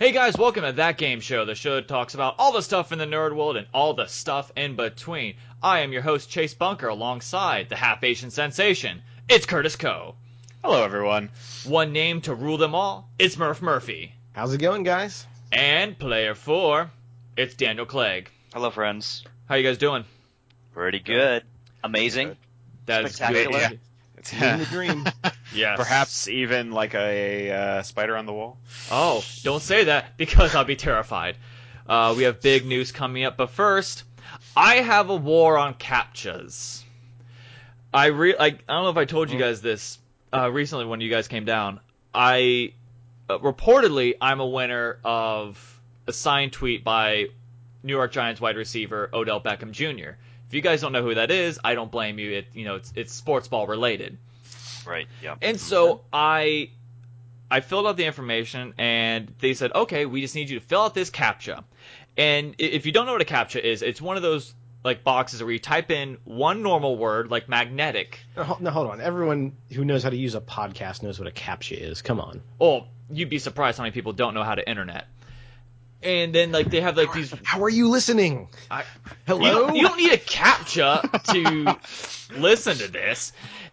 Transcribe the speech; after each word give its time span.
Hey 0.00 0.12
guys, 0.12 0.38
welcome 0.38 0.62
to 0.62 0.72
That 0.72 0.96
Game 0.96 1.20
Show, 1.20 1.44
the 1.44 1.54
show 1.54 1.74
that 1.74 1.86
talks 1.86 2.14
about 2.14 2.36
all 2.38 2.52
the 2.52 2.62
stuff 2.62 2.90
in 2.90 2.98
the 2.98 3.04
nerd 3.04 3.36
world 3.36 3.58
and 3.58 3.66
all 3.74 3.92
the 3.92 4.06
stuff 4.06 4.50
in 4.56 4.74
between. 4.74 5.34
I 5.62 5.80
am 5.80 5.92
your 5.92 6.00
host, 6.00 6.30
Chase 6.30 6.54
Bunker, 6.54 6.88
alongside 6.88 7.68
the 7.68 7.76
half 7.76 8.02
Asian 8.02 8.30
sensation. 8.30 9.02
It's 9.28 9.44
Curtis 9.44 9.76
Coe. 9.76 10.14
Hello, 10.64 10.82
everyone. 10.82 11.28
One 11.66 11.92
name 11.92 12.22
to 12.22 12.34
rule 12.34 12.56
them 12.56 12.74
all, 12.74 13.10
it's 13.18 13.36
Murph 13.36 13.60
Murphy. 13.60 14.14
How's 14.32 14.54
it 14.54 14.58
going, 14.62 14.84
guys? 14.84 15.26
And 15.52 15.98
player 15.98 16.34
four, 16.34 16.90
it's 17.36 17.54
Daniel 17.54 17.84
Clegg. 17.84 18.30
Hello, 18.54 18.70
friends. 18.70 19.22
How 19.50 19.56
you 19.56 19.64
guys 19.64 19.76
doing? 19.76 20.06
Pretty 20.72 21.00
good. 21.00 21.42
Amazing. 21.84 22.38
That's 22.86 23.16
Spectacular. 23.16 23.68
good. 23.68 23.70
Yeah. 23.72 23.76
It's, 24.20 24.32
Living 24.32 24.58
the 24.58 24.64
dream. 24.66 25.04
Yes. 25.52 25.78
Perhaps 25.78 26.28
even 26.28 26.70
like 26.70 26.94
a 26.94 27.50
uh, 27.50 27.82
spider 27.82 28.16
on 28.16 28.24
the 28.24 28.32
wall. 28.32 28.56
Oh, 28.88 29.24
don't 29.42 29.60
say 29.60 29.82
that 29.82 30.16
because 30.16 30.54
I'll 30.54 30.64
be 30.64 30.76
terrified. 30.76 31.36
Uh, 31.88 32.14
we 32.16 32.22
have 32.22 32.40
big 32.40 32.64
news 32.66 32.92
coming 32.92 33.24
up, 33.24 33.36
but 33.36 33.50
first, 33.50 34.04
I 34.56 34.76
have 34.76 35.10
a 35.10 35.16
war 35.16 35.58
on 35.58 35.74
captchas. 35.74 36.84
I 37.92 38.06
re 38.06 38.36
like 38.38 38.60
I 38.68 38.74
don't 38.74 38.84
know 38.84 38.90
if 38.90 38.96
I 38.96 39.06
told 39.06 39.32
you 39.32 39.40
guys 39.40 39.60
this 39.60 39.98
uh, 40.32 40.48
recently 40.52 40.84
when 40.84 41.00
you 41.00 41.10
guys 41.10 41.26
came 41.26 41.44
down. 41.44 41.80
I 42.14 42.74
uh, 43.28 43.38
reportedly 43.38 44.14
I'm 44.20 44.38
a 44.38 44.46
winner 44.46 44.98
of 45.02 45.80
a 46.06 46.12
signed 46.12 46.52
tweet 46.52 46.84
by 46.84 47.26
New 47.82 47.94
York 47.94 48.12
Giants 48.12 48.40
wide 48.40 48.56
receiver 48.56 49.10
Odell 49.12 49.40
Beckham 49.40 49.72
Jr. 49.72 50.12
If 50.50 50.54
you 50.54 50.62
guys 50.62 50.80
don't 50.80 50.90
know 50.90 51.04
who 51.04 51.14
that 51.14 51.30
is, 51.30 51.60
I 51.62 51.76
don't 51.76 51.92
blame 51.92 52.18
you. 52.18 52.32
It 52.32 52.48
you 52.54 52.64
know 52.64 52.74
it's 52.74 52.92
it's 52.96 53.14
sports 53.14 53.46
ball 53.46 53.68
related. 53.68 54.18
Right. 54.84 55.06
Yeah. 55.22 55.36
And 55.40 55.60
so 55.60 56.00
I 56.12 56.70
I 57.48 57.60
filled 57.60 57.86
out 57.86 57.96
the 57.96 58.04
information 58.04 58.74
and 58.76 59.32
they 59.38 59.54
said, 59.54 59.70
"Okay, 59.72 60.06
we 60.06 60.20
just 60.20 60.34
need 60.34 60.50
you 60.50 60.58
to 60.58 60.66
fill 60.66 60.82
out 60.82 60.92
this 60.94 61.08
captcha." 61.08 61.62
And 62.16 62.56
if 62.58 62.84
you 62.84 62.90
don't 62.90 63.06
know 63.06 63.12
what 63.12 63.22
a 63.22 63.24
captcha 63.24 63.60
is, 63.62 63.82
it's 63.82 64.02
one 64.02 64.16
of 64.16 64.22
those 64.24 64.52
like 64.82 65.04
boxes 65.04 65.40
where 65.40 65.52
you 65.52 65.60
type 65.60 65.92
in 65.92 66.18
one 66.24 66.62
normal 66.64 66.96
word 66.96 67.30
like 67.30 67.48
magnetic. 67.48 68.18
No, 68.36 68.42
ho- 68.42 68.56
no, 68.58 68.70
hold 68.70 68.88
on. 68.90 69.00
Everyone 69.00 69.52
who 69.72 69.84
knows 69.84 70.02
how 70.02 70.10
to 70.10 70.16
use 70.16 70.34
a 70.34 70.40
podcast 70.40 71.04
knows 71.04 71.20
what 71.20 71.28
a 71.28 71.30
captcha 71.30 71.76
is. 71.78 72.02
Come 72.02 72.18
on. 72.18 72.40
Oh, 72.60 72.86
you'd 73.08 73.28
be 73.28 73.38
surprised 73.38 73.78
how 73.78 73.84
many 73.84 73.92
people 73.92 74.12
don't 74.12 74.34
know 74.34 74.42
how 74.42 74.56
to 74.56 74.68
internet. 74.68 75.06
And 76.02 76.34
then 76.34 76.50
like 76.50 76.70
they 76.70 76.80
have 76.80 76.96
like 76.96 77.12
these 77.12 77.34
How 77.44 77.62
are 77.62 77.68
you 77.68 77.88
listening? 77.88 78.48
I, 78.70 78.84
Hello. 79.26 79.42
You 79.42 79.50
don't, 79.50 79.76
you 79.76 79.82
don't 79.82 79.98
need 79.98 80.12
a 80.12 80.18
captcha 80.18 81.22
to 82.30 82.34
listen 82.40 82.76
to 82.78 82.88
this, 82.88 83.32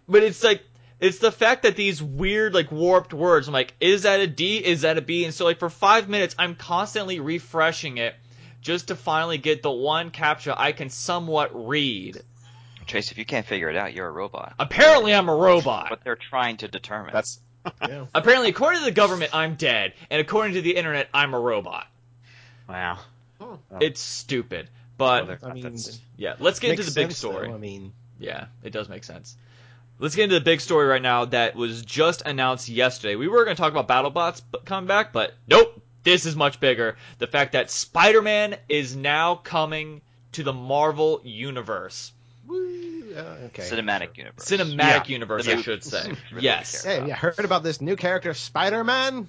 but 0.09 0.23
it's 0.23 0.43
like 0.43 0.61
it's 0.99 1.19
the 1.19 1.31
fact 1.31 1.63
that 1.63 1.75
these 1.75 2.01
weird 2.01 2.53
like 2.53 2.71
warped 2.71 3.13
words. 3.13 3.47
I'm 3.47 3.53
like, 3.53 3.73
is 3.79 4.03
that 4.03 4.19
a 4.19 4.27
D? 4.27 4.57
Is 4.57 4.81
that 4.81 4.97
a 4.97 5.01
B? 5.01 5.25
And 5.25 5.33
so 5.33 5.45
like 5.45 5.59
for 5.59 5.69
five 5.69 6.09
minutes, 6.09 6.35
I'm 6.37 6.55
constantly 6.55 7.19
refreshing 7.19 7.97
it 7.97 8.15
just 8.61 8.89
to 8.89 8.95
finally 8.95 9.37
get 9.37 9.61
the 9.61 9.71
one 9.71 10.11
captcha 10.11 10.53
I 10.57 10.71
can 10.71 10.89
somewhat 10.89 11.51
read. 11.67 12.21
Chase, 12.87 13.11
if 13.11 13.17
you 13.17 13.25
can't 13.25 13.45
figure 13.45 13.69
it 13.69 13.75
out, 13.75 13.93
you're 13.93 14.07
a 14.07 14.11
robot. 14.11 14.55
Apparently, 14.59 15.13
I'm 15.13 15.29
a 15.29 15.35
robot. 15.35 15.89
What 15.89 16.03
they're 16.03 16.15
trying 16.15 16.57
to 16.57 16.67
determine. 16.67 17.13
That's 17.13 17.39
Yeah. 17.81 18.05
Apparently, 18.15 18.49
according 18.49 18.79
to 18.79 18.85
the 18.85 18.91
government, 18.91 19.35
I'm 19.35 19.55
dead, 19.55 19.93
and 20.09 20.21
according 20.21 20.53
to 20.53 20.61
the 20.61 20.75
internet, 20.75 21.09
I'm 21.13 21.33
a 21.33 21.39
robot. 21.39 21.85
Wow. 22.67 22.99
Oh. 23.39 23.59
It's 23.79 24.01
stupid, 24.01 24.67
but 24.97 25.27
Well, 25.27 25.37
I 25.43 25.53
mean, 25.53 25.77
yeah, 26.17 26.35
let's 26.39 26.59
get 26.59 26.71
into 26.71 26.83
the 26.83 26.91
big 26.91 27.07
sense, 27.07 27.17
story. 27.17 27.47
though. 27.47 27.55
I 27.55 27.57
mean, 27.57 27.93
Yeah, 28.19 28.47
it 28.63 28.71
does 28.71 28.89
make 28.89 29.03
sense. 29.03 29.35
Let's 29.99 30.15
get 30.15 30.23
into 30.25 30.35
the 30.35 30.45
big 30.45 30.61
story 30.61 30.85
right 30.87 31.01
now 31.01 31.25
that 31.25 31.55
was 31.55 31.81
just 31.83 32.21
announced 32.23 32.69
yesterday. 32.69 33.15
We 33.15 33.27
were 33.27 33.43
going 33.45 33.55
to 33.55 33.61
talk 33.61 33.73
about 33.75 33.87
BattleBots 33.87 34.41
b- 34.51 34.59
coming 34.65 34.87
back, 34.87 35.11
but 35.13 35.33
nope. 35.47 35.81
This 36.03 36.25
is 36.25 36.35
much 36.37 36.59
bigger. 36.61 36.95
The 37.17 37.27
fact 37.27 37.51
that 37.51 37.69
Spider-Man 37.69 38.55
is 38.69 38.95
now 38.95 39.35
coming 39.35 40.01
to 40.33 40.43
the 40.43 40.53
Marvel 40.53 41.19
universe, 41.25 42.13
uh, 42.49 42.53
okay. 43.47 43.63
cinematic 43.63 44.15
universe. 44.17 44.45
cinematic 44.45 44.77
Yeah, 44.77 45.03
universe, 45.07 45.45
the 45.45 45.53
I 45.57 45.61
should 45.61 45.83
say. 45.83 46.13
Really 46.31 46.43
yes, 46.43 46.83
care. 46.83 47.01
Hey, 47.01 47.07
yeah, 47.09 47.15
heard 47.15 47.43
about 47.43 47.63
this 47.63 47.81
new 47.81 47.95
character, 47.97 48.33
Spider-Man? 48.33 49.27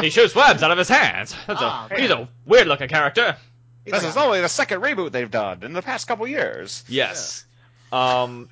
He 0.00 0.10
shoots 0.10 0.34
webs 0.34 0.62
out 0.62 0.70
of 0.70 0.78
his 0.78 0.88
hands. 0.88 1.34
That's 1.46 1.60
Ah, 1.62 1.88
a 1.90 2.00
he's 2.00 2.10
a 2.10 2.28
weird-looking 2.46 2.88
character. 2.88 3.36
He's 3.84 3.92
This 3.94 4.04
is 4.04 4.16
only 4.16 4.40
the 4.40 4.48
second 4.48 4.80
reboot 4.80 5.12
they've 5.12 5.30
done 5.30 5.62
in 5.62 5.72
the 5.72 5.82
past 5.82 6.06
couple 6.08 6.26
years. 6.26 6.84
Yes. 6.88 7.44
Um, 7.92 8.48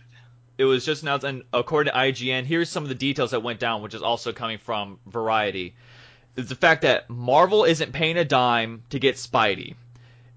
it 0.59 0.65
was 0.65 0.85
just 0.85 1.03
announced, 1.03 1.25
and 1.25 1.43
according 1.53 1.93
to 1.93 1.99
IGN, 1.99 2.45
here's 2.45 2.69
some 2.69 2.83
of 2.83 2.89
the 2.89 2.95
details 2.95 3.31
that 3.31 3.43
went 3.43 3.59
down, 3.59 3.83
which 3.83 3.95
is 3.95 4.03
also 4.03 4.33
coming 4.33 4.59
from 4.59 4.99
Variety. 5.07 5.75
Is 6.37 6.49
the 6.49 6.55
fact 6.55 6.83
that 6.83 7.09
Marvel 7.11 7.65
isn't 7.65 7.93
paying 7.93 8.17
a 8.19 8.25
dime 8.25 8.83
to 8.91 8.99
get 8.99 9.17
Spidey, 9.17 9.75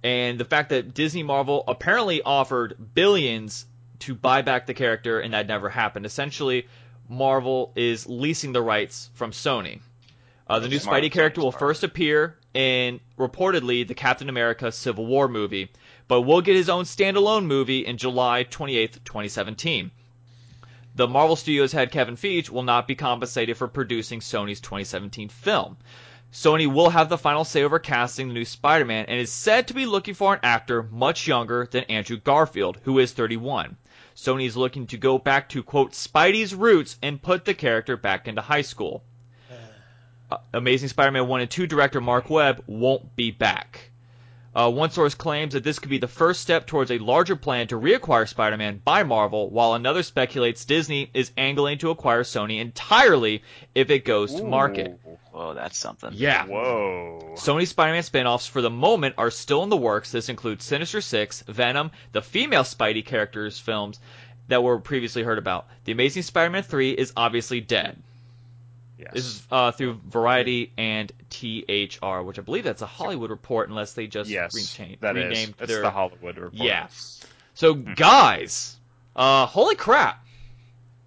and 0.03 0.37
the 0.39 0.45
fact 0.45 0.69
that 0.69 0.93
Disney 0.93 1.23
Marvel 1.23 1.63
apparently 1.67 2.21
offered 2.21 2.75
billions 2.93 3.65
to 3.99 4.13
buy 4.15 4.41
back 4.41 4.65
the 4.65 4.73
character, 4.73 5.19
and 5.19 5.33
that 5.33 5.47
never 5.47 5.69
happened. 5.69 6.05
Essentially, 6.05 6.67
Marvel 7.09 7.71
is 7.75 8.07
leasing 8.07 8.51
the 8.53 8.61
rights 8.61 9.09
from 9.13 9.31
Sony. 9.31 9.79
Uh, 10.47 10.59
the 10.59 10.67
new 10.67 10.77
Smart, 10.77 11.01
Spidey 11.01 11.11
character 11.11 11.41
will 11.41 11.51
first 11.51 11.83
appear 11.83 12.37
in 12.53 12.99
reportedly 13.17 13.87
the 13.87 13.95
Captain 13.95 14.29
America 14.29 14.71
Civil 14.71 15.07
War 15.07 15.27
movie, 15.27 15.71
but 16.07 16.21
will 16.21 16.41
get 16.41 16.55
his 16.55 16.69
own 16.69 16.83
standalone 16.83 17.45
movie 17.45 17.83
in 17.83 17.97
July 17.97 18.43
28th, 18.43 19.03
2017. 19.03 19.89
The 20.93 21.07
Marvel 21.07 21.35
Studios 21.35 21.71
head 21.71 21.91
Kevin 21.91 22.15
Feige 22.15 22.51
will 22.51 22.61
not 22.61 22.87
be 22.87 22.93
compensated 22.93 23.57
for 23.57 23.67
producing 23.67 24.19
Sony's 24.19 24.61
2017 24.61 25.29
film. 25.29 25.77
Sony 26.31 26.71
will 26.71 26.91
have 26.91 27.09
the 27.09 27.17
final 27.17 27.43
say 27.43 27.63
over 27.63 27.79
casting 27.79 28.27
the 28.27 28.33
new 28.35 28.45
Spider-Man 28.45 29.05
and 29.07 29.19
is 29.19 29.31
said 29.31 29.67
to 29.67 29.73
be 29.73 29.87
looking 29.87 30.13
for 30.13 30.35
an 30.35 30.41
actor 30.43 30.83
much 30.83 31.27
younger 31.27 31.67
than 31.71 31.85
Andrew 31.85 32.17
Garfield, 32.17 32.77
who 32.83 32.99
is 32.99 33.13
31. 33.13 33.77
Sony 34.15 34.45
is 34.45 34.55
looking 34.55 34.85
to 34.87 34.97
go 34.97 35.17
back 35.17 35.49
to 35.49 35.63
quote 35.63 35.93
Spidey's 35.93 36.53
roots 36.53 36.99
and 37.01 37.21
put 37.21 37.45
the 37.45 37.55
character 37.55 37.97
back 37.97 38.27
into 38.27 38.41
high 38.41 38.61
school. 38.61 39.03
Uh, 40.31 40.37
Amazing 40.53 40.89
Spider-Man 40.89 41.27
1 41.27 41.41
and 41.41 41.49
2 41.49 41.67
director 41.67 42.01
Mark 42.01 42.29
Webb 42.29 42.63
won't 42.67 43.15
be 43.15 43.31
back. 43.31 43.91
Uh, 44.55 44.71
one 44.71 44.89
source 44.89 45.15
claims 45.15 45.53
that 45.53 45.65
this 45.65 45.79
could 45.79 45.89
be 45.89 45.97
the 45.97 46.07
first 46.07 46.39
step 46.39 46.65
towards 46.65 46.89
a 46.89 46.97
larger 46.97 47.35
plan 47.35 47.67
to 47.67 47.75
reacquire 47.75 48.25
Spider-Man 48.25 48.81
by 48.85 49.03
Marvel, 49.03 49.49
while 49.49 49.73
another 49.73 50.01
speculates 50.01 50.63
Disney 50.63 51.09
is 51.13 51.31
angling 51.35 51.77
to 51.79 51.89
acquire 51.89 52.23
Sony 52.23 52.61
entirely 52.61 53.43
if 53.75 53.89
it 53.89 54.05
goes 54.05 54.33
to 54.33 54.45
market. 54.45 54.97
Ooh. 55.05 55.17
Whoa, 55.33 55.53
that's 55.53 55.77
something. 55.77 56.11
Yeah. 56.13 56.45
Whoa. 56.45 57.33
Sony 57.35 57.67
Spider-Man 57.67 58.03
spin-offs 58.03 58.47
for 58.47 58.61
the 58.61 58.69
moment 58.69 59.15
are 59.17 59.29
still 59.29 59.61
in 59.63 59.69
the 59.69 59.75
works. 59.75 60.11
This 60.11 60.29
includes 60.29 60.63
Sinister 60.63 61.01
Six, 61.01 61.41
Venom, 61.41 61.91
the 62.13 62.21
female 62.21 62.63
Spidey 62.63 63.05
characters 63.05 63.59
films 63.59 63.99
that 64.47 64.63
were 64.63 64.79
previously 64.79 65.23
heard 65.23 65.37
about. 65.37 65.67
The 65.83 65.91
Amazing 65.91 66.23
Spider-Man 66.23 66.63
3 66.63 66.91
is 66.91 67.11
obviously 67.17 67.59
dead. 67.59 68.01
Yes. 68.97 69.11
This 69.13 69.25
is 69.25 69.47
uh, 69.51 69.71
through 69.71 69.99
Variety 70.07 70.71
and 70.77 71.11
THR, 71.29 72.21
which 72.21 72.39
I 72.39 72.41
believe 72.41 72.63
that's 72.63 72.81
a 72.81 72.85
Hollywood 72.85 73.29
report, 73.29 73.67
unless 73.69 73.93
they 73.93 74.07
just 74.07 74.29
yes, 74.29 74.53
recha- 74.55 74.99
that 75.01 75.17
is. 75.17 75.23
renamed 75.25 75.55
It's 75.59 75.67
their. 75.67 75.81
the 75.81 75.91
Hollywood 75.91 76.37
report. 76.37 76.53
yeah. 76.53 76.87
So 77.55 77.73
guys, 77.73 78.77
uh, 79.15 79.45
holy 79.47 79.75
crap! 79.75 80.25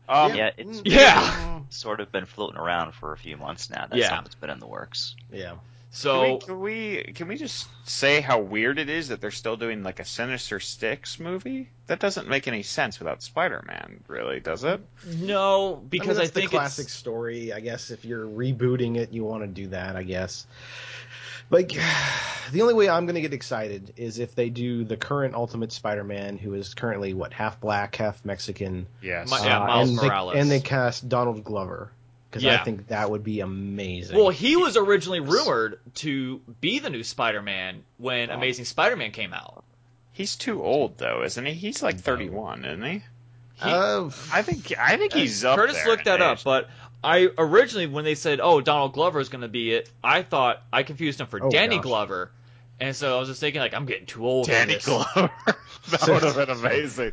Um, 0.09 0.35
Yeah, 0.35 0.51
it's 0.57 0.83
Yeah. 0.85 1.61
sort 1.71 2.01
of 2.01 2.11
been 2.13 2.27
floating 2.27 2.59
around 2.59 2.93
for 2.93 3.13
a 3.13 3.17
few 3.19 3.37
months 3.37 3.71
now. 3.71 3.87
That 3.87 3.99
Yeah. 3.99 4.09
something's 4.09 4.35
been 4.35 4.51
in 4.51 4.59
the 4.59 4.67
works. 4.67 5.15
Yeah. 5.33 5.55
So 5.91 6.39
Can 6.39 6.61
we, 6.61 7.03
can 7.03 7.07
we 7.07 7.13
can 7.15 7.29
we 7.29 7.37
just 7.37 7.67
say 7.89 8.21
how 8.21 8.41
weird 8.41 8.79
it 8.79 8.91
is 8.91 9.09
that 9.09 9.21
they're 9.21 9.31
still 9.31 9.57
doing 9.57 9.83
like 9.83 10.01
a 10.01 10.05
Sinister 10.05 10.61
Six 10.61 11.19
movie? 11.19 11.71
That 11.87 11.99
doesn't 11.99 12.29
make 12.29 12.47
any 12.47 12.63
sense 12.63 12.99
without 12.99 13.23
Spider-Man, 13.23 14.05
really, 14.07 14.41
does 14.41 14.65
it? 14.65 14.81
no, 15.07 15.77
I 15.77 15.79
mean, 15.79 15.89
because 15.89 16.19
that's 16.19 16.31
I, 16.31 16.33
think 16.33 16.51
the 16.51 16.57
classic 16.59 16.87
it's 16.87 16.95
story. 16.95 17.53
I 17.53 17.61
guess 17.61 17.91
if 17.91 18.05
you're 18.05 18.27
rebooting 18.27 18.97
it, 18.97 19.13
you 19.13 19.25
want 19.25 19.43
to 19.43 19.47
do 19.47 19.69
that. 19.69 19.97
I 19.97 20.03
guess. 20.03 20.47
Like, 21.51 21.73
the 22.53 22.61
only 22.61 22.75
way 22.75 22.91
I'm 22.91 23.07
going 23.07 23.15
to 23.15 23.23
get 23.23 23.33
excited 23.33 23.95
is 23.97 24.19
if 24.19 24.35
they 24.35 24.51
do 24.51 24.85
the 24.85 24.99
current 24.99 25.35
Ultimate 25.35 25.73
Spider-Man, 25.73 26.37
who 26.37 26.53
is 26.53 26.75
currently 26.75 27.15
what 27.15 27.33
half 27.33 27.59
black, 27.61 27.97
half 27.97 28.23
Mexican, 28.25 28.87
Yes. 29.01 29.31
My- 29.31 29.39
uh, 29.39 29.45
Yeah, 29.45 29.59
Miles 29.61 29.89
and 29.89 29.97
Morales. 29.97 30.35
They, 30.35 30.41
and 30.41 30.51
they 30.51 30.61
cast 30.61 31.09
Donald 31.09 31.43
Glover 31.45 31.91
because 32.31 32.43
Yeah. 32.43 32.55
I 32.61 32.65
think 32.65 32.89
that 32.89 33.11
would 33.11 33.25
be 33.25 33.41
amazing. 33.41 34.17
well, 34.17 34.29
he 34.31 34.57
was 34.57 34.77
originally 34.77 35.21
rumored 35.21 35.81
to 35.97 36.41
be 36.61 36.79
the 36.79 36.91
new 36.91 37.03
Spider-Man 37.05 37.83
when 37.97 38.31
Amazing 38.31 38.65
Spider-Man 38.67 39.13
came 39.13 39.33
out. 39.33 39.65
He's 40.13 40.37
too 40.37 40.63
old 40.63 40.99
though, 40.99 41.23
isn't 41.25 41.45
he? 41.47 41.53
He's 41.55 41.83
like 41.83 41.99
31, 42.01 42.65
isn't 42.65 42.83
he? 42.85 42.91
He- 42.91 43.03
Uh, 43.63 44.11
I 44.33 44.43
think 44.43 44.73
I 44.79 44.97
think 44.97 45.13
he's 45.13 45.45
up 45.45 45.57
Curtis 45.57 45.77
there 45.77 45.87
looked 45.89 46.07
in 46.07 46.13
that 46.13 46.23
up, 46.23 46.43
but 46.45 46.69
I 47.03 47.29
originally 47.39 47.87
when 47.87 48.05
they 48.05 48.15
said, 48.17 48.41
"Oh, 48.43 48.61
Donald 48.61 48.93
Glover 48.93 49.21
is 49.21 49.29
going 49.29 49.43
to 49.43 49.49
be 49.49 49.73
it," 49.73 49.91
I 50.03 50.23
thought 50.23 50.63
I 50.73 50.83
confused 50.83 51.21
him 51.21 51.27
for 51.29 51.43
Oh, 51.45 51.51
Danny 51.51 51.77
gosh. 51.77 51.85
Glover, 51.85 52.31
and 52.81 52.95
so 52.95 53.17
I 53.17 53.21
was 53.21 53.29
just 53.29 53.41
thinking 53.41 53.61
like 53.61 53.75
I'm 53.75 53.87
getting 53.87 54.07
too 54.07 54.27
old. 54.27 54.47
for 54.47 54.53
Danny 54.53 54.75
this. 54.75 54.85
Glover. 54.85 55.31
that 55.91 56.01
So- 56.01 56.15
would 56.15 56.23
have 56.25 56.37
been 56.37 56.51
amazing. 56.51 57.13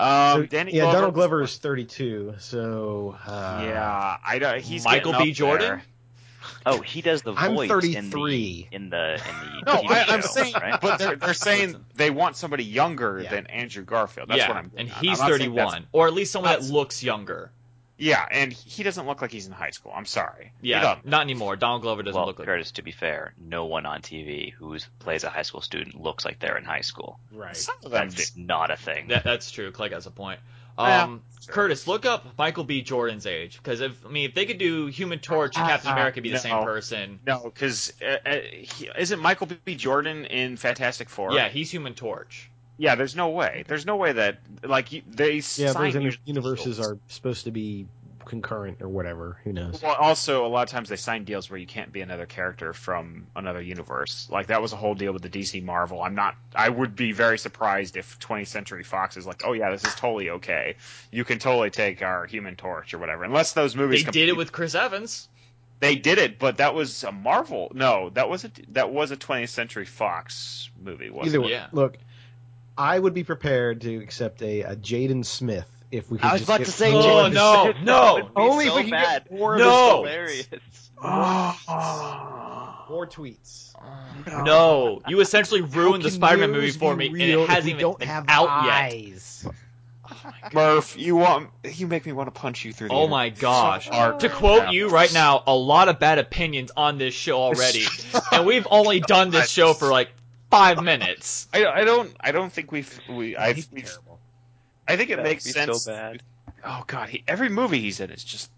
So- 0.00 0.40
Um, 0.40 0.46
Danny 0.46 0.72
yeah, 0.72 0.82
Glover 0.82 0.96
Donald 0.96 1.14
Glover 1.14 1.42
is 1.42 1.56
32, 1.58 2.34
so 2.38 3.16
uh, 3.26 3.62
Yeah, 3.64 4.16
I 4.26 4.38
don't. 4.38 4.60
He's 4.60 4.84
Michael 4.84 5.12
B. 5.18 5.32
Jordan? 5.32 5.68
there. 5.68 5.82
Oh, 6.66 6.80
he 6.80 7.00
does 7.02 7.22
the 7.22 7.32
I'm 7.34 7.54
voice 7.54 7.68
33. 7.70 8.68
in 8.72 8.90
the 8.90 8.90
in 8.90 8.90
the 8.90 9.12
in 9.14 9.60
the 9.64 9.72
No, 9.72 9.82
TV 9.82 9.90
I, 9.90 10.04
I'm 10.14 10.20
show, 10.22 10.26
saying, 10.28 10.54
right? 10.54 10.80
but 10.80 10.98
they're, 10.98 11.16
they're 11.16 11.34
saying 11.34 11.76
they 11.94 12.10
want 12.10 12.36
somebody 12.36 12.64
younger 12.64 13.20
Yeah. 13.22 13.30
than 13.30 13.46
Andrew 13.46 13.82
Garfield. 13.84 14.28
That's 14.28 14.38
yeah, 14.38 14.48
what 14.48 14.56
I'm. 14.56 14.72
and 14.76 14.88
he's 14.88 15.20
I'm 15.20 15.28
not 15.30 15.38
saying 15.38 15.54
that's- 15.54 15.72
31, 15.72 15.86
or 15.92 16.06
at 16.06 16.12
least 16.14 16.32
someone 16.32 16.50
that 16.52 16.64
looks 16.64 17.02
younger. 17.02 17.50
Yeah, 18.00 18.24
and 18.30 18.50
he 18.52 18.82
doesn't 18.82 19.06
look 19.06 19.20
like 19.20 19.30
he's 19.30 19.46
in 19.46 19.52
high 19.52 19.70
school. 19.72 19.92
I'm 19.94 20.06
sorry. 20.06 20.52
Yeah, 20.62 20.96
doesn't. 21.04 21.12
anymore. 21.14 21.56
Donald 21.56 21.82
Glover 21.82 22.02
doesn't 22.02 22.18
well, 22.18 22.26
look 22.26 22.38
like. 22.38 22.46
Curtis, 22.46 22.72
to 22.72 22.82
be 22.82 22.92
fair, 22.92 23.34
no 23.38 23.66
one 23.66 23.84
on 23.84 24.00
TV 24.00 24.52
who 24.54 24.78
plays 25.00 25.22
a 25.22 25.28
high 25.28 25.42
school 25.42 25.60
student 25.60 26.00
looks 26.00 26.24
like 26.24 26.38
they're 26.38 26.56
in 26.56 26.64
high 26.64 26.80
school. 26.80 27.20
Right. 27.30 27.54
Some 27.54 27.76
of 27.84 27.90
them 27.90 28.08
That's 28.08 28.30
do. 28.30 28.40
not 28.42 28.70
a 28.70 28.76
thing. 28.76 29.08
That, 29.08 29.22
that's 29.24 29.50
true. 29.50 29.70
Clegg 29.70 29.92
has 29.92 30.06
a 30.06 30.10
point. 30.10 30.40
Yeah, 30.78 31.02
Um, 31.02 31.22
sure. 31.44 31.52
Curtis, 31.52 31.86
look 31.86 32.06
up 32.06 32.24
Michael 32.38 32.64
B. 32.64 32.80
Jordan's 32.80 33.26
age 33.26 33.58
because 33.58 33.82
if 33.82 34.06
I 34.06 34.08
mean 34.08 34.24
if 34.30 34.34
they 34.34 34.46
could 34.46 34.56
do 34.56 34.86
Human 34.86 35.18
Torch 35.18 35.58
and 35.58 35.66
Captain 35.68 35.90
Uh, 35.90 35.94
America 35.94 36.22
be 36.22 36.30
the 36.30 36.38
same 36.38 36.64
person, 36.64 37.20
No, 37.26 37.40
because 37.44 37.92
uh, 38.00 38.16
uh, 38.26 38.36
isn't 38.96 39.20
Michael 39.20 39.48
B. 39.66 39.74
Jordan 39.74 40.24
in 40.24 40.56
Fantastic 40.56 41.10
Four? 41.10 41.34
yeah, 41.34 41.50
he's 41.50 41.70
Human 41.70 41.92
Torch. 41.92 42.50
Yeah, 42.80 42.94
there's 42.94 43.14
no 43.14 43.28
way. 43.28 43.64
There's 43.68 43.84
no 43.84 43.96
way 43.96 44.12
that 44.12 44.38
like 44.64 44.90
you- 44.90 45.02
they 45.06 45.34
Yeah, 45.34 45.40
sign 45.72 45.74
those 45.84 45.94
uni- 45.94 46.04
uni- 46.06 46.16
universes 46.24 46.76
deals. 46.78 46.88
are 46.92 46.98
supposed 47.08 47.44
to 47.44 47.50
be 47.50 47.86
concurrent 48.24 48.80
or 48.80 48.88
whatever. 48.88 49.38
Who 49.44 49.52
knows? 49.52 49.82
Well, 49.82 49.94
also 49.96 50.46
a 50.46 50.48
lot 50.48 50.62
of 50.62 50.68
times 50.70 50.88
they 50.88 50.96
sign 50.96 51.24
deals 51.24 51.50
where 51.50 51.58
you 51.58 51.66
can't 51.66 51.92
be 51.92 52.00
another 52.00 52.24
character 52.26 52.72
from 52.72 53.26
another 53.36 53.60
universe. 53.60 54.28
Like 54.30 54.46
that 54.46 54.62
was 54.62 54.72
a 54.72 54.76
whole 54.76 54.94
deal 54.94 55.12
with 55.12 55.20
the 55.22 55.28
DC 55.28 55.60
Marvel. 55.62 56.00
I'm 56.02 56.14
not. 56.14 56.36
I 56.54 56.70
would 56.70 56.96
be 56.96 57.12
very 57.12 57.38
surprised 57.38 57.98
if 57.98 58.18
20th 58.18 58.46
Century 58.48 58.82
Fox 58.84 59.16
is 59.18 59.26
like, 59.26 59.42
oh 59.44 59.52
yeah, 59.52 59.70
this 59.70 59.84
is 59.84 59.94
totally 59.94 60.30
okay. 60.30 60.76
You 61.10 61.24
can 61.24 61.38
totally 61.38 61.68
take 61.70 62.00
our 62.02 62.24
Human 62.26 62.56
Torch 62.56 62.94
or 62.94 62.98
whatever. 62.98 63.24
Unless 63.24 63.52
those 63.52 63.76
movies. 63.76 64.04
They 64.04 64.10
did 64.10 64.28
it 64.30 64.36
with 64.36 64.52
Chris 64.52 64.74
Evans. 64.74 65.28
They 65.80 65.96
did 65.96 66.18
it, 66.18 66.38
but 66.38 66.58
that 66.58 66.74
was 66.74 67.04
a 67.04 67.12
Marvel. 67.12 67.72
No, 67.74 68.10
that 68.10 68.28
was 68.30 68.44
a 68.44 68.50
that 68.68 68.90
was 68.90 69.10
a 69.10 69.16
20th 69.18 69.48
Century 69.50 69.86
Fox 69.86 70.70
movie. 70.82 71.10
Wasn't 71.10 71.34
Either 71.34 71.42
it? 71.42 71.46
way, 71.46 71.50
Yeah. 71.52 71.66
look, 71.72 71.96
I 72.80 72.98
would 72.98 73.14
be 73.14 73.24
prepared 73.24 73.82
to 73.82 73.96
accept 73.98 74.40
a, 74.42 74.62
a 74.62 74.74
Jaden 74.76 75.24
Smith 75.24 75.66
if 75.90 76.10
we 76.10 76.18
could. 76.18 76.26
I 76.26 76.32
was 76.32 76.40
just 76.40 76.48
about 76.50 76.58
get 76.58 76.66
to 76.66 76.72
say, 76.72 76.92
more 76.92 77.02
Oh, 77.04 77.18
of 77.20 77.26
his- 77.26 77.34
no, 77.34 77.42
oh, 77.42 77.72
no. 77.82 78.14
That 78.16 78.24
would 78.24 78.34
be 78.34 78.40
Only 78.40 78.64
so 78.66 78.70
if 78.70 78.76
we 78.76 78.82
can 78.82 78.90
bad. 78.92 79.24
get 79.28 79.38
more 79.38 79.58
No. 79.58 80.04
of 80.04 80.08
his 80.08 80.46
hilarious. 80.46 80.90
Oh. 81.02 82.84
more 82.88 83.06
tweets. 83.06 83.66
No, 84.44 85.00
you 85.08 85.20
essentially 85.20 85.60
ruined 85.62 86.02
the 86.02 86.10
Spider-Man 86.10 86.50
movie 86.50 86.70
for 86.70 86.94
me, 86.94 87.06
and 87.08 87.20
it 87.20 87.48
hasn't 87.48 87.64
we 87.64 87.70
even 87.70 87.80
don't 87.80 87.98
been 87.98 88.08
have 88.08 88.24
out 88.28 88.64
yet. 88.64 88.74
eyes. 88.74 89.46
Murph, 90.52 90.98
you 90.98 91.16
want 91.16 91.50
you 91.72 91.86
make 91.86 92.04
me 92.04 92.12
want 92.12 92.26
to 92.26 92.38
punch 92.38 92.64
you 92.64 92.72
through 92.72 92.88
the 92.88 92.94
Oh 92.94 93.04
air. 93.04 93.08
my 93.08 93.28
gosh. 93.30 93.88
So. 93.88 94.18
To 94.18 94.28
quote 94.28 94.72
you 94.72 94.88
right 94.88 95.12
now, 95.14 95.42
a 95.46 95.54
lot 95.54 95.88
of 95.88 95.98
bad 95.98 96.18
opinions 96.18 96.70
on 96.76 96.98
this 96.98 97.14
show 97.14 97.38
already, 97.40 97.84
and 98.32 98.44
we've 98.44 98.66
only 98.70 99.00
done 99.00 99.30
this 99.30 99.48
show 99.48 99.72
for 99.72 99.88
like 99.88 100.10
five 100.50 100.82
minutes. 100.82 101.48
I, 101.54 101.64
I 101.66 101.84
don't 101.84 102.14
I 102.20 102.32
don't 102.32 102.52
think 102.52 102.72
we've 102.72 103.00
we 103.08 103.36
I 103.36 103.52
He's 103.52 103.68
we've, 103.72 103.84
terrible. 103.84 104.18
I 104.88 104.96
think 104.96 105.10
it 105.10 105.16
That 105.16 105.22
makes 105.24 105.44
would 105.46 105.54
be 105.54 105.60
so 105.60 105.72
sense. 105.72 105.86
bad. 105.86 106.22
Oh 106.64 106.84
god, 106.86 107.08
he, 107.08 107.22
every 107.28 107.48
movie 107.48 107.80
he's 107.80 108.00
in 108.00 108.10
is 108.10 108.24
just. 108.24 108.50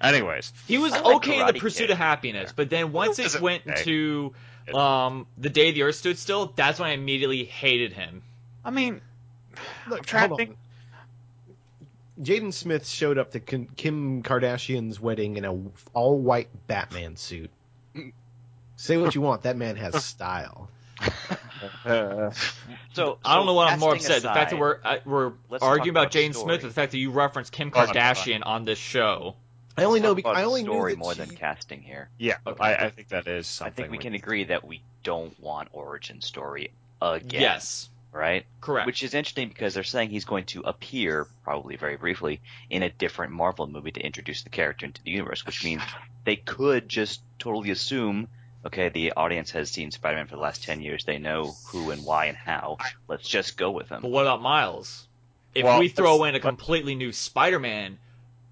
Anyways, 0.00 0.52
He 0.66 0.76
was 0.78 0.92
like 0.92 1.04
okay 1.04 1.40
in 1.40 1.46
the 1.46 1.54
Pursuit 1.54 1.84
Kid. 1.86 1.92
of 1.92 1.98
Happiness, 1.98 2.52
but 2.54 2.68
then 2.68 2.92
once 2.92 3.18
Is 3.18 3.34
it 3.34 3.38
it 3.38 3.42
went 3.42 3.66
okay? 3.66 3.82
to 3.84 4.34
um, 4.74 5.26
the 5.38 5.48
day 5.48 5.72
the 5.72 5.82
Earth 5.82 5.96
stood 5.96 6.18
still, 6.18 6.52
that's 6.54 6.78
when 6.78 6.90
I 6.90 6.92
immediately 6.92 7.44
hated 7.44 7.92
him. 7.94 8.22
I 8.64 8.70
mean, 8.70 9.00
Look, 9.88 9.98
I'm 10.00 10.04
trying 10.04 10.36
to 10.36 10.42
on. 10.42 10.56
Jaden 12.20 12.52
Smith 12.52 12.86
showed 12.86 13.16
up 13.18 13.30
to 13.32 13.40
Kim 13.40 13.66
Kim 13.76 14.22
Kardashian's 14.22 15.00
wedding 15.00 15.36
in 15.36 15.44
a 15.44 15.58
all 15.94 16.18
white 16.18 16.48
Batman 16.66 17.16
suit. 17.16 17.50
Say 18.76 18.96
what 18.98 19.14
you 19.14 19.20
want, 19.22 19.42
that 19.42 19.56
man 19.56 19.76
has 19.76 20.04
style. 20.04 20.68
So 22.94 23.18
I 23.24 23.34
don't 23.36 23.42
so 23.42 23.46
know 23.46 23.54
what 23.54 23.72
I'm 23.72 23.78
more 23.78 23.94
casting 23.94 24.16
upset. 24.16 24.22
The 24.22 24.28
fact 24.28 24.50
that 24.50 24.58
we're 24.58 24.78
uh, 24.84 24.96
we're 25.04 25.32
arguing 25.60 25.90
about 25.90 26.02
about 26.02 26.12
Jaden 26.12 26.32
story. 26.34 26.44
Smith, 26.56 26.64
or 26.64 26.68
the 26.68 26.74
fact 26.74 26.92
that 26.92 26.98
you 26.98 27.10
referenced 27.10 27.52
Kim 27.52 27.70
no, 27.74 27.84
no, 27.84 27.92
Kardashian 27.92 28.42
on 28.44 28.64
this 28.64 28.78
show. 28.78 29.36
I 29.76 29.84
only 29.84 30.00
know. 30.00 30.14
talk 30.14 30.24
Be- 30.34 30.40
I 30.40 30.44
only 30.44 30.62
knew 30.62 30.70
story 30.72 30.92
that 30.92 30.98
more 30.98 31.14
she- 31.14 31.20
than 31.20 31.30
casting 31.36 31.80
here. 31.82 32.08
yeah, 32.18 32.36
Okay. 32.46 32.62
I, 32.62 32.86
I 32.86 32.90
think 32.90 33.08
that 33.08 33.26
is 33.26 33.60
I 33.62 33.70
think 33.70 33.90
we 33.90 33.98
can 33.98 34.14
agree 34.14 34.44
that 34.44 34.64
we 34.66 34.82
don't 35.02 35.38
want 35.40 35.68
origin 35.72 36.20
story 36.20 36.72
again. 37.00 37.40
Yes, 37.40 37.88
Right? 38.12 38.44
correct. 38.60 38.86
Which 38.86 39.02
is 39.02 39.14
interesting 39.14 39.48
because 39.48 39.72
they're 39.72 39.82
saying 39.84 40.10
he's 40.10 40.26
going 40.26 40.44
to 40.46 40.60
appear, 40.60 41.26
probably 41.44 41.76
very 41.76 41.96
briefly, 41.96 42.40
in 42.68 42.82
a 42.82 42.90
different 42.90 43.32
Marvel 43.32 43.66
movie 43.66 43.92
to 43.92 44.00
introduce 44.00 44.42
the 44.42 44.50
character 44.50 44.84
into 44.84 45.02
the 45.02 45.10
universe, 45.10 45.46
which 45.46 45.64
means 45.64 45.80
they 46.24 46.36
could 46.36 46.88
just 46.88 47.22
totally 47.38 47.70
assume, 47.70 48.28
okay, 48.66 48.88
the 48.88 49.12
audience 49.16 49.50
has 49.52 49.70
seen 49.70 49.90
Spider-Man 49.90 50.26
for 50.26 50.36
the 50.36 50.42
last 50.42 50.64
10 50.64 50.80
years. 50.82 51.04
They 51.04 51.18
know 51.18 51.54
who 51.68 51.90
and 51.90 52.04
why 52.04 52.26
and 52.26 52.36
how. 52.36 52.78
Let's 53.08 53.28
just 53.28 53.56
go 53.56 53.70
with 53.70 53.88
him. 53.88 54.02
But 54.02 54.10
what 54.10 54.22
about 54.22 54.42
Miles? 54.42 55.06
If 55.54 55.64
Well, 55.64 55.78
we 55.80 55.88
throw 55.88 56.16
let's- 56.16 56.30
in 56.30 56.34
a 56.36 56.40
completely 56.40 56.94
new 56.94 57.12
Spider-Man, 57.12 57.98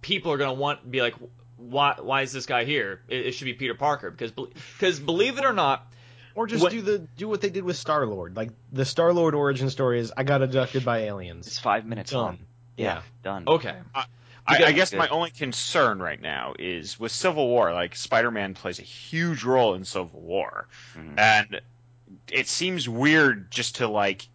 people 0.03 0.33
are 0.33 0.37
gonna 0.39 0.53
want 0.55 0.91
be 0.91 1.01
like, 1.03 1.15
why? 1.57 1.97
Why 2.01 2.23
is 2.23 2.33
this 2.33 2.47
guy 2.47 2.65
here? 2.65 3.01
It, 3.09 3.27
it 3.27 3.33
should 3.33 3.45
be 3.45 3.55
Peter 3.55 3.75
Parker 3.75 4.11
because 4.11 4.33
because 4.33 4.99
believe 4.99 5.39
it 5.39 5.45
or 5.45 5.53
not, 5.53 5.87
Or 6.35 6.47
just 6.47 6.62
What- 6.62 6.73
do 6.73 6.81
the 6.81 6.99
do 7.17 7.29
what 7.29 7.41
they 7.41 7.51
did 7.51 7.65
with 7.65 7.77
Star 7.77 8.07
Lord. 8.07 8.37
Like 8.37 8.51
the 8.73 8.85
Star 8.85 9.12
Lord 9.12 9.35
origin 9.35 9.69
story 9.69 9.99
is 10.01 10.12
I 10.17 10.23
got 10.23 10.43
abducted 10.43 10.85
by 10.85 11.01
aliens. 11.01 11.47
It's 11.47 11.59
five 11.59 11.85
minutes 11.85 12.12
long. 12.12 12.37
Done. 12.37 12.47
Yeah, 12.77 13.03
done. 13.23 13.45
okay, 13.47 13.77
I, 13.95 14.05
I 14.47 14.59
Good. 14.59 14.75
guess 14.75 14.93
my 14.93 15.09
only 15.09 15.31
concern 15.31 16.01
right 16.01 16.21
now 16.21 16.55
is 16.59 16.99
with 16.99 17.13
Civil 17.13 17.47
War. 17.49 17.73
Like 17.73 17.95
Spider-Man 17.95 18.55
plays 18.55 18.79
a 18.79 18.83
huge 18.83 19.45
role 19.45 19.75
in 19.75 19.85
Civil 19.85 20.21
War, 20.21 20.67
Mhm. 20.97 21.19
and 21.19 21.61
it 22.33 22.49
seems 22.49 22.89
weird 22.89 23.51
just 23.51 23.77
to 23.77 23.89
like. 23.89 24.27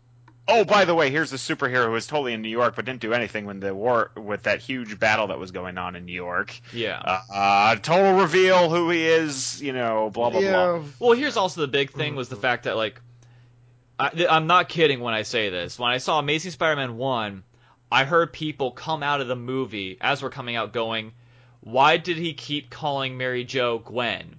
Oh, 0.48 0.64
by 0.64 0.86
the 0.86 0.94
way, 0.94 1.10
here's 1.10 1.32
the 1.32 1.38
superhero 1.38 1.86
who 1.86 1.92
was 1.94 2.06
totally 2.06 2.32
in 2.34 2.44
New 2.44 2.50
York 2.50 2.76
but 2.76 2.86
didn't 2.86 3.00
do 3.02 3.14
anything 3.14 3.46
when 3.48 3.60
the 3.60 3.74
war 3.74 4.12
with 4.16 4.44
that 4.44 4.60
huge 4.62 5.00
battle 5.00 5.26
that 5.28 5.40
was 5.40 5.50
going 5.50 5.80
on 5.80 5.96
in 5.96 6.06
New 6.06 6.14
York. 6.14 6.56
yeah. 6.72 7.00
Uh, 7.00 7.22
uh, 7.34 7.76
total 7.78 8.14
reveal 8.20 8.70
who 8.70 8.92
he 8.92 9.08
is, 9.08 9.60
you 9.60 9.74
know, 9.74 10.12
blah 10.14 10.30
blah 10.30 10.42
blah. 10.42 10.84
Well, 11.00 11.14
here's 11.18 11.36
also 11.36 11.62
the 11.62 11.68
big 11.68 11.90
thing 11.94 12.16
was 12.16 12.30
the 12.30 12.36
fact 12.36 12.66
that 12.66 12.76
like, 12.78 13.02
I, 13.98 14.28
I'm 14.30 14.46
not 14.46 14.70
kidding 14.70 15.00
when 15.00 15.16
I 15.16 15.24
say 15.24 15.50
this. 15.50 15.80
When 15.80 15.90
I 15.90 15.98
saw 15.98 16.20
Amazing 16.20 16.52
Spider-Man 16.52 16.96
one, 16.96 17.44
I 17.92 18.04
heard 18.04 18.34
people 18.34 18.72
come 18.72 19.04
out 19.04 19.22
of 19.22 19.28
the 19.28 19.36
movie 19.36 19.98
as 20.02 20.22
we're 20.22 20.30
coming 20.30 20.56
out 20.56 20.74
going, 20.74 21.14
"Why 21.62 21.98
did 21.98 22.18
he 22.18 22.34
keep 22.34 22.70
calling 22.70 23.18
Mary 23.18 23.44
Jo 23.44 23.80
Gwen?" 23.80 24.36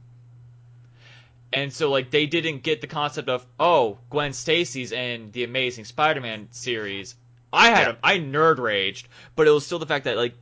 And 1.53 1.73
so 1.73 1.91
like 1.91 2.11
they 2.11 2.27
didn't 2.27 2.63
get 2.63 2.81
the 2.81 2.87
concept 2.87 3.29
of 3.29 3.47
oh 3.59 3.99
Gwen 4.11 4.33
Stacy's 4.33 4.93
in 4.93 5.31
the 5.31 5.45
Amazing 5.45 5.85
Spider-Man 5.85 6.49
series. 6.51 7.15
I 7.53 7.71
had 7.71 7.87
Yeah. 7.89 7.95
I 8.03 8.19
nerd 8.19 8.59
raged, 8.59 9.09
but 9.37 9.47
it 9.47 9.51
was 9.51 9.65
still 9.65 9.79
the 9.79 9.87
fact 9.87 10.05
that 10.05 10.17
like 10.17 10.35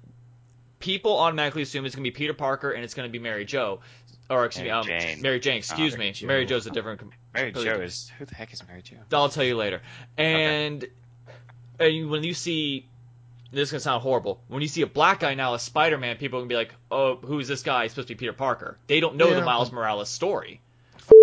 people 0.81 1.19
automatically 1.19 1.63
assume 1.63 1.85
it's 1.87 1.95
gonna 1.95 2.03
be 2.05 2.11
Peter 2.11 2.35
Parker 2.35 2.73
and 2.73 2.83
it's 2.83 2.95
gonna 2.95 3.09
be 3.11 3.19
Mary 3.19 3.45
Jo, 3.45 3.81
or 4.29 4.47
excuse 4.47 4.67
Mary 4.67 4.85
me, 4.87 4.95
um, 4.95 5.01
Jane. 5.01 5.23
Mary 5.23 5.41
Jane. 5.41 5.59
Excuse 5.59 5.95
Ah, 5.95 5.99
me, 5.99 6.05
Mary 6.05 6.13
Jo. 6.13 6.27
Mary 6.27 6.47
Jo's 6.47 6.67
a 6.67 6.71
different. 6.71 7.01
Mary 7.35 7.53
Jo 7.53 7.61
is 7.81 8.11
who 8.19 8.25
the 8.25 8.35
heck 8.35 8.53
is 8.53 8.67
Mary 8.67 8.83
Jo? 8.83 8.97
I'll 9.13 9.29
tell 9.29 9.45
you 9.45 9.57
later. 9.57 9.83
And, 10.19 10.85
and 11.79 12.11
when 12.11 12.25
you 12.25 12.35
see, 12.35 12.87
this 13.55 13.69
is 13.69 13.73
gonna 13.73 13.81
sound 13.81 14.03
horrible. 14.03 14.41
When 14.49 14.63
you 14.63 14.69
see 14.69 14.83
a 14.83 14.87
black 14.87 15.21
guy 15.21 15.35
now 15.35 15.55
as 15.55 15.63
Spider-Man, 15.63 16.17
people 16.17 16.41
can 16.41 16.49
be 16.49 16.55
like, 16.57 16.75
"Oh, 16.91 17.17
who's 17.17 17.49
this 17.49 17.63
guy? 17.63 17.83
He's 17.85 17.93
supposed 17.93 18.09
to 18.09 18.15
be 18.15 18.19
Peter 18.19 18.33
Parker." 18.33 18.77
They 18.87 19.01
don't 19.01 19.17
know 19.17 19.31
the 19.31 19.39
Yeah. 19.39 19.45
Miles 19.45 19.71
Morales 19.73 20.09
story. 20.11 20.61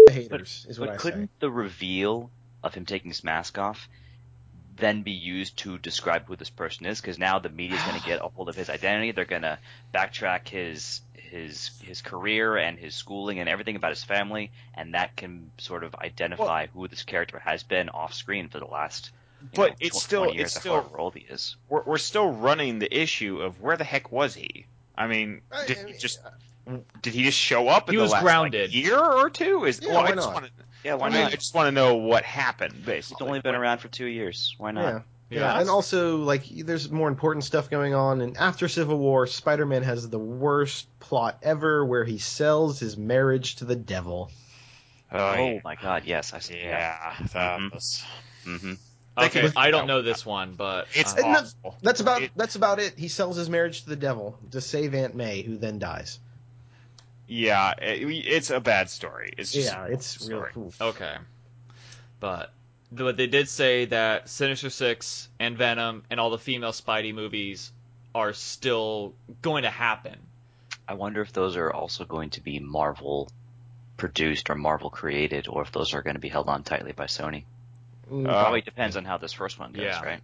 the 0.07 0.13
haters 0.13 0.65
is 0.69 0.79
what 0.79 0.87
But 0.89 0.93
I 0.95 0.97
couldn't 0.97 1.27
say. 1.27 1.31
the 1.39 1.49
reveal 1.51 2.29
of 2.63 2.73
him 2.73 2.85
taking 2.85 3.11
his 3.11 3.23
mask 3.23 3.57
off 3.57 3.87
then 4.77 5.03
be 5.03 5.11
used 5.11 5.57
to 5.57 5.77
describe 5.77 6.25
who 6.25 6.35
this 6.35 6.49
person 6.49 6.85
is? 6.87 6.99
Because 6.99 7.19
now 7.19 7.37
the 7.37 7.49
media 7.49 7.77
is 7.77 7.83
going 7.83 7.99
to 7.99 8.05
get 8.05 8.19
a 8.21 8.27
hold 8.29 8.49
of 8.49 8.55
his 8.55 8.67
identity. 8.69 9.11
They're 9.11 9.25
going 9.25 9.43
to 9.43 9.59
backtrack 9.93 10.47
his 10.47 11.01
his 11.13 11.69
his 11.83 12.01
career 12.01 12.57
and 12.57 12.77
his 12.79 12.93
schooling 12.95 13.39
and 13.39 13.47
everything 13.47 13.75
about 13.75 13.91
his 13.91 14.03
family, 14.03 14.51
and 14.73 14.93
that 14.95 15.15
can 15.15 15.51
sort 15.59 15.83
of 15.83 15.93
identify 15.95 16.65
who 16.67 16.87
this 16.87 17.03
character 17.03 17.39
has 17.39 17.63
been 17.63 17.89
off 17.89 18.13
screen 18.13 18.49
for 18.49 18.59
the 18.59 18.65
last. 18.65 19.11
You 19.41 19.49
But 19.55 19.69
know, 19.71 19.75
it's 19.79 19.99
tw- 19.99 20.03
still- 20.03 20.23
20 20.25 20.37
years, 20.37 20.51
it's 20.51 20.59
still- 20.59 20.73
however 20.81 20.99
old 20.99 21.15
he 21.15 21.21
is. 21.21 21.55
We're 21.69 21.83
we're 21.83 21.97
still 21.97 22.29
running 22.31 22.79
the 22.79 22.95
issue 23.01 23.41
of 23.41 23.59
where 23.61 23.77
the 23.77 23.83
heck 23.83 24.11
was 24.11 24.33
he? 24.35 24.65
I 24.97 25.07
mean, 25.07 25.41
I- 25.51 25.65
did 25.65 25.77
I 25.77 25.79
he 25.81 25.85
mean, 25.87 25.99
just 25.99 26.19
did 27.01 27.13
he 27.13 27.23
just 27.23 27.37
show 27.39 27.67
up 27.67 27.89
in 27.89 27.93
He 27.93 27.97
the 27.97 28.03
was 28.03 28.11
last 28.11 28.23
grounded. 28.23 28.69
like, 28.69 28.75
year 28.75 28.99
or 28.99 29.29
two? 29.29 29.65
Is 29.65 29.79
Yeah, 29.81 29.89
well, 29.93 30.03
why 30.03 30.09
I 30.09 30.15
just 30.15 30.27
not? 30.27 30.33
want 30.33 30.45
to. 30.45 30.51
Yeah, 30.83 30.93
why 30.95 31.07
I 31.07 31.09
mean, 31.09 31.21
not? 31.21 31.31
I 31.33 31.35
just 31.35 31.53
want 31.53 31.67
to 31.67 31.71
know 31.71 31.95
what 31.95 32.23
happened. 32.23 32.85
Basically, 32.85 33.23
He's 33.23 33.27
only 33.27 33.41
been 33.41 33.55
around 33.55 33.79
for 33.79 33.87
two 33.87 34.05
years. 34.05 34.55
Why 34.57 34.71
not? 34.71 34.81
Yeah. 34.81 34.99
Yeah. 35.29 35.39
Yeah, 35.39 35.59
and 35.61 35.69
also 35.69 36.17
like 36.17 36.43
there's 36.45 36.91
more 36.91 37.07
important 37.07 37.45
stuff 37.45 37.69
going 37.69 37.93
on. 37.93 38.19
And 38.21 38.35
after 38.37 38.67
Civil 38.67 38.97
War, 38.97 39.25
Spider-Man 39.27 39.81
has 39.83 40.09
the 40.09 40.19
worst 40.19 40.87
plot 40.99 41.37
ever, 41.41 41.85
where 41.85 42.03
he 42.03 42.17
sells 42.17 42.79
his 42.79 42.97
marriage 42.97 43.55
to 43.57 43.65
the 43.65 43.75
devil. 43.77 44.29
Oh, 45.11 45.17
Oh, 45.17 45.33
yeah. 45.53 45.59
my 45.63 45.75
God! 45.75 46.03
Yes, 46.05 46.33
I 46.33 46.39
see. 46.39 46.57
yeah, 46.57 47.13
that 47.33 47.59
Mhm. 47.59 47.73
was. 47.73 48.03
hmm 48.43 48.57
They 48.57 48.77
Okay, 49.17 49.41
could- 49.41 49.53
I 49.57 49.71
don't 49.71 49.87
know 49.87 50.01
this 50.01 50.25
one, 50.25 50.53
but 50.53 50.87
It's 50.93 51.13
uh, 51.13 51.21
And 51.23 51.51
no- 51.63 51.75
That's 51.81 51.99
about 51.99 52.21
It- 52.21 52.31
that's 52.35 52.55
about 52.55 52.79
it. 52.79 52.97
He 52.97 53.07
sells 53.09 53.35
his 53.35 53.49
marriage 53.49 53.83
to 53.83 53.89
the 53.89 53.95
devil 53.97 54.37
to 54.51 54.61
save 54.61 54.93
Aunt 54.95 55.15
May, 55.15 55.41
who 55.41 55.57
then 55.57 55.79
dies. 55.79 56.19
yeah, 57.27 57.73
it, 57.81 58.03
it's 58.07 58.49
a 58.49 58.59
bad 58.59 58.89
story. 58.89 59.33
It's 59.37 59.51
just 59.51 59.67
Yeah, 59.71 59.85
it's 59.85 60.27
real. 60.27 60.71
Sorry. 60.71 60.89
Okay, 60.89 61.15
but 62.19 62.53
but 62.91 63.15
they 63.17 63.27
did 63.27 63.47
say 63.49 63.85
that 63.85 64.27
Sinister 64.29 64.69
Six 64.69 65.29
and 65.39 65.57
Venom 65.57 66.03
and 66.09 66.19
all 66.19 66.29
the 66.29 66.37
female 66.37 66.71
Spidey 66.73 67.13
movies 67.13 67.71
are 68.13 68.33
still 68.33 69.13
going 69.41 69.63
to 69.63 69.69
happen. 69.69 70.17
I 70.87 70.93
wonder 70.95 71.21
if 71.21 71.31
those 71.31 71.55
are 71.55 71.71
also 71.71 72.03
going 72.03 72.31
to 72.31 72.41
be 72.41 72.59
Marvel 72.59 73.29
produced 73.95 74.49
or 74.49 74.55
Marvel 74.55 74.89
created, 74.89 75.47
or 75.47 75.61
if 75.61 75.71
those 75.71 75.93
are 75.93 76.01
going 76.01 76.15
to 76.15 76.19
be 76.19 76.27
held 76.27 76.49
on 76.49 76.63
tightly 76.63 76.91
by 76.91 77.05
Sony. 77.05 77.43
Mm, 78.11 78.27
Uh, 78.27 78.41
Probably 78.41 78.61
depends 78.61 78.97
on 78.97 79.05
how 79.05 79.17
this 79.17 79.33
first 79.33 79.57
one 79.59 79.71
goes, 79.71 79.83
Yeah. 79.83 80.01
right? 80.03 80.19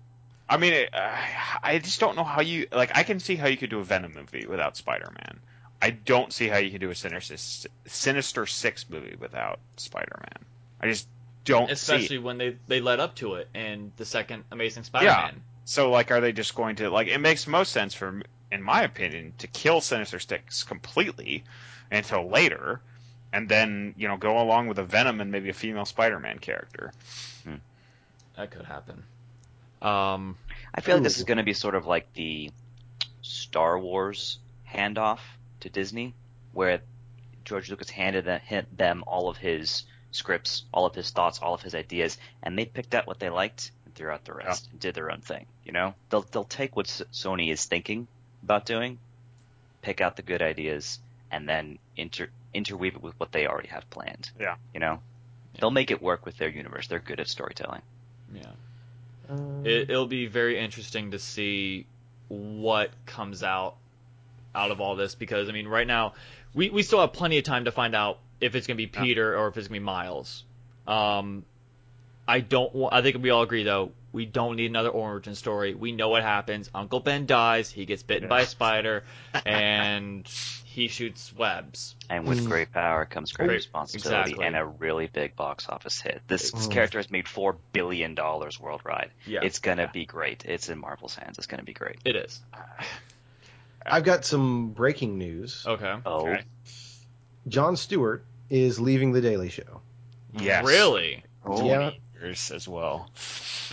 I 0.50 0.58
mean, 0.58 0.74
it, 0.74 0.94
uh, 0.94 1.16
I 1.64 1.80
just 1.80 2.00
don't 2.00 2.16
know 2.16 2.24
how 2.24 2.42
you 2.42 2.68
like. 2.72 2.92
I 2.96 3.04
can 3.04 3.20
see 3.20 3.36
how 3.36 3.48
you 3.48 3.58
could 3.58 3.70
do 3.70 3.80
a 3.80 3.84
Venom 3.84 4.14
movie 4.14 4.46
without 4.48 4.78
Spider-Man. 4.78 5.40
I 5.82 5.90
don't 5.92 6.32
see 6.34 6.48
how 6.48 6.58
you 6.58 6.72
could 6.72 6.82
do 6.82 6.90
a 6.90 6.96
Sinister 6.96 7.70
Sinister 7.86 8.46
Six 8.46 8.90
movie 8.90 9.16
without 9.20 9.60
Spider-Man. 9.76 10.46
I 10.82 10.88
just 10.88 11.08
don't 11.46 11.68
see. 11.68 11.74
especially 11.74 12.16
It. 12.18 12.24
when 12.24 12.38
they 12.38 12.56
they 12.68 12.80
led 12.82 13.00
up 13.00 13.16
to 13.16 13.36
it 13.36 13.50
in 13.54 13.92
the 13.98 14.06
second 14.06 14.44
Amazing 14.52 14.84
Spider-Man. 14.84 15.32
Yeah. 15.36 15.40
So, 15.66 15.92
like, 15.92 16.12
are 16.12 16.22
they 16.22 16.32
just 16.32 16.56
going 16.56 16.78
to 16.78 16.90
like? 16.90 17.08
It 17.08 17.20
makes 17.20 17.46
most 17.46 17.74
sense 17.74 17.94
for, 17.94 18.22
in 18.52 18.64
my 18.64 18.84
opinion, 18.84 19.34
to 19.40 19.48
kill 19.48 19.82
Sinister 19.82 20.20
Six 20.20 20.64
completely 20.64 21.44
until 21.92 22.30
later, 22.30 22.80
and 23.34 23.50
then 23.50 23.94
you 23.98 24.08
know 24.08 24.16
go 24.16 24.40
along 24.42 24.68
with 24.68 24.80
a 24.80 24.84
Venom 24.86 25.20
and 25.20 25.30
maybe 25.30 25.50
a 25.50 25.54
female 25.54 25.86
Spider-Man 25.86 26.40
character. 26.40 26.94
That 28.38 28.52
could 28.52 28.66
happen. 28.66 29.04
Um, 29.82 30.38
I 30.74 30.82
feel 30.82 30.96
like 30.96 31.04
this 31.04 31.18
is 31.18 31.24
going 31.24 31.40
to 31.40 31.44
be 31.44 31.54
sort 31.54 31.76
of 31.76 31.88
like 31.88 32.14
the 32.14 32.52
Star 33.22 33.78
Wars 33.80 34.38
handoff 34.72 35.20
to 35.62 35.70
Disney, 35.70 36.14
where 36.54 36.82
George 37.46 37.70
Lucas 37.70 37.90
handed 37.90 38.26
them, 38.72 39.04
all 39.08 39.30
of 39.30 39.38
his 39.38 39.84
scripts, 40.12 40.66
all 40.72 40.86
of 40.86 40.94
his 40.96 41.10
thoughts, 41.10 41.40
all 41.40 41.54
of 41.54 41.62
his 41.62 41.74
ideas, 41.74 42.18
and 42.44 42.58
they 42.58 42.66
picked 42.66 42.94
out 42.94 43.08
what 43.08 43.20
they 43.20 43.30
liked 43.30 43.72
and 43.86 43.96
threw 43.96 44.12
out 44.12 44.24
the 44.26 44.34
rest 44.34 44.70
and 44.72 44.80
did 44.80 44.94
their 44.94 45.12
own 45.12 45.22
thing. 45.22 45.46
You 45.66 45.72
know, 45.72 45.96
they'll 46.10 46.22
they'll 46.22 46.44
take 46.44 46.76
what 46.76 46.86
Sony 46.86 47.52
is 47.52 47.66
thinking 47.66 48.08
about 48.44 48.66
doing, 48.66 49.00
pick 49.82 50.00
out 50.00 50.16
the 50.16 50.22
good 50.22 50.42
ideas, 50.42 51.00
and 51.32 51.50
then 51.50 51.80
inter 51.96 52.30
interweave 52.54 52.96
it 52.96 53.02
with 53.02 53.20
what 53.20 53.32
they 53.32 53.48
already 53.48 53.70
have 53.70 53.90
planned. 53.90 54.30
Yeah. 54.40 54.56
you 54.74 54.80
know, 54.80 55.02
they'll 55.60 55.72
make 55.72 55.92
it 55.92 56.02
work 56.02 56.26
with 56.26 56.38
their 56.38 56.50
universe. 56.50 56.88
They're 56.88 57.00
good 57.00 57.20
at 57.20 57.28
storytelling. 57.28 57.82
Yeah. 58.42 59.34
Um, 59.34 59.66
It, 59.66 59.90
it'll 59.90 60.08
be 60.08 60.28
very 60.28 60.58
interesting 60.60 61.12
to 61.12 61.20
see 61.20 61.86
what 62.30 62.92
comes 63.06 63.44
out 63.44 63.76
out 64.56 64.72
of 64.72 64.82
all 64.82 64.96
this 64.96 65.16
because 65.16 65.50
I 65.50 65.52
mean, 65.52 65.68
right 65.68 65.88
now 65.88 66.14
we, 66.54 66.70
we 66.70 66.84
still 66.84 67.00
have 67.02 67.14
plenty 67.14 67.38
of 67.38 67.44
time 67.44 67.66
to 67.66 67.72
find 67.72 67.96
out 67.96 68.20
if 68.42 68.56
it's 68.56 68.68
gonna 68.68 68.78
be 68.78 68.90
Yeah. 68.92 69.02
Peter 69.02 69.38
or 69.38 69.48
if 69.48 69.58
it's 69.58 69.68
gonna 69.68 69.80
be 69.80 69.84
Miles. 69.86 70.44
Um, 70.88 71.44
I 72.28 72.40
don't. 72.40 72.72
I 72.92 73.02
think 73.02 73.22
we 73.22 73.30
all 73.30 73.42
agree 73.44 73.64
though. 73.64 73.92
We 74.18 74.26
don't 74.26 74.56
need 74.56 74.66
another 74.72 74.90
origin 74.90 75.36
story. 75.36 75.76
We 75.76 75.92
know 75.92 76.10
what 76.10 76.24
happens. 76.24 76.72
Uncle 76.74 77.00
Ben 77.02 77.28
dies. 77.28 77.70
He 77.70 77.86
gets 77.86 78.02
bitten 78.02 78.28
by 78.28 78.42
a 78.42 78.46
spider, 78.48 79.04
and 79.46 80.28
he 80.66 80.88
shoots 80.88 81.32
webs. 81.38 81.96
And 82.10 82.28
with 82.28 82.42
Mm. 82.44 82.48
great 82.50 82.72
power 82.72 83.06
comes 83.06 83.32
great 83.32 83.46
Great- 83.46 83.56
responsibility 83.58 84.32
exactly. 84.32 84.44
and 84.48 84.56
a 84.56 84.66
really 84.66 85.06
big 85.06 85.36
box 85.36 85.70
office 85.70 86.02
hit. 86.02 86.24
This, 86.28 86.50
this 86.52 86.68
Mm. 86.68 86.72
character 86.72 86.98
has 86.98 87.12
made 87.12 87.28
four 87.28 87.58
billion 87.74 88.16
dollars 88.16 88.60
worldwide. 88.60 89.12
Yeah, 89.28 89.42
It's 89.44 89.60
gonna 89.60 89.84
Yeah. 89.84 89.92
be 89.92 90.06
great. 90.08 90.46
It's 90.46 90.68
in 90.70 90.80
Marvel's 90.80 91.14
hands. 91.14 91.38
It's 91.38 91.46
gonna 91.46 91.62
be 91.62 91.74
great. 91.74 91.98
it 92.04 92.16
is. 92.16 92.42
I've 93.86 94.04
got 94.04 94.26
some 94.26 94.70
breaking 94.72 95.20
news. 95.20 95.64
Okay. 95.66 95.94
Oh, 96.08 96.28
Okay. 96.28 96.42
Jon 97.48 97.78
Stewart 97.78 98.26
is 98.50 98.80
leaving 98.80 99.12
The 99.12 99.22
Daily 99.22 99.50
Show. 99.50 99.82
Yes. 100.34 100.66
Really? 100.66 101.24
oh, 101.46 101.64
Yeah. 101.68 101.92
Years 102.20 102.50
as 102.52 102.68
well. 102.68 103.12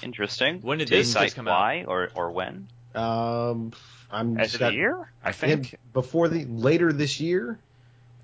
Interesting. 0.05 0.61
When 0.61 0.79
did 0.79 0.89
Do 0.89 0.97
you 0.97 1.01
this 1.03 1.13
cite 1.13 1.25
just 1.25 1.37
come 1.37 1.49
out? 1.49 1.59
why 1.59 1.85
or 1.87 2.11
or 2.15 2.31
when? 2.31 2.69
Um, 2.95 3.73
I'm 4.11 4.39
As 4.39 4.47
just 4.49 4.55
of 4.57 4.61
got 4.61 4.71
the 4.71 4.77
year, 4.77 5.11
I 5.25 5.33
think. 5.33 5.75
before 5.93 6.29
the 6.29 6.45
later 6.45 6.93
this 6.93 7.19
year. 7.21 7.59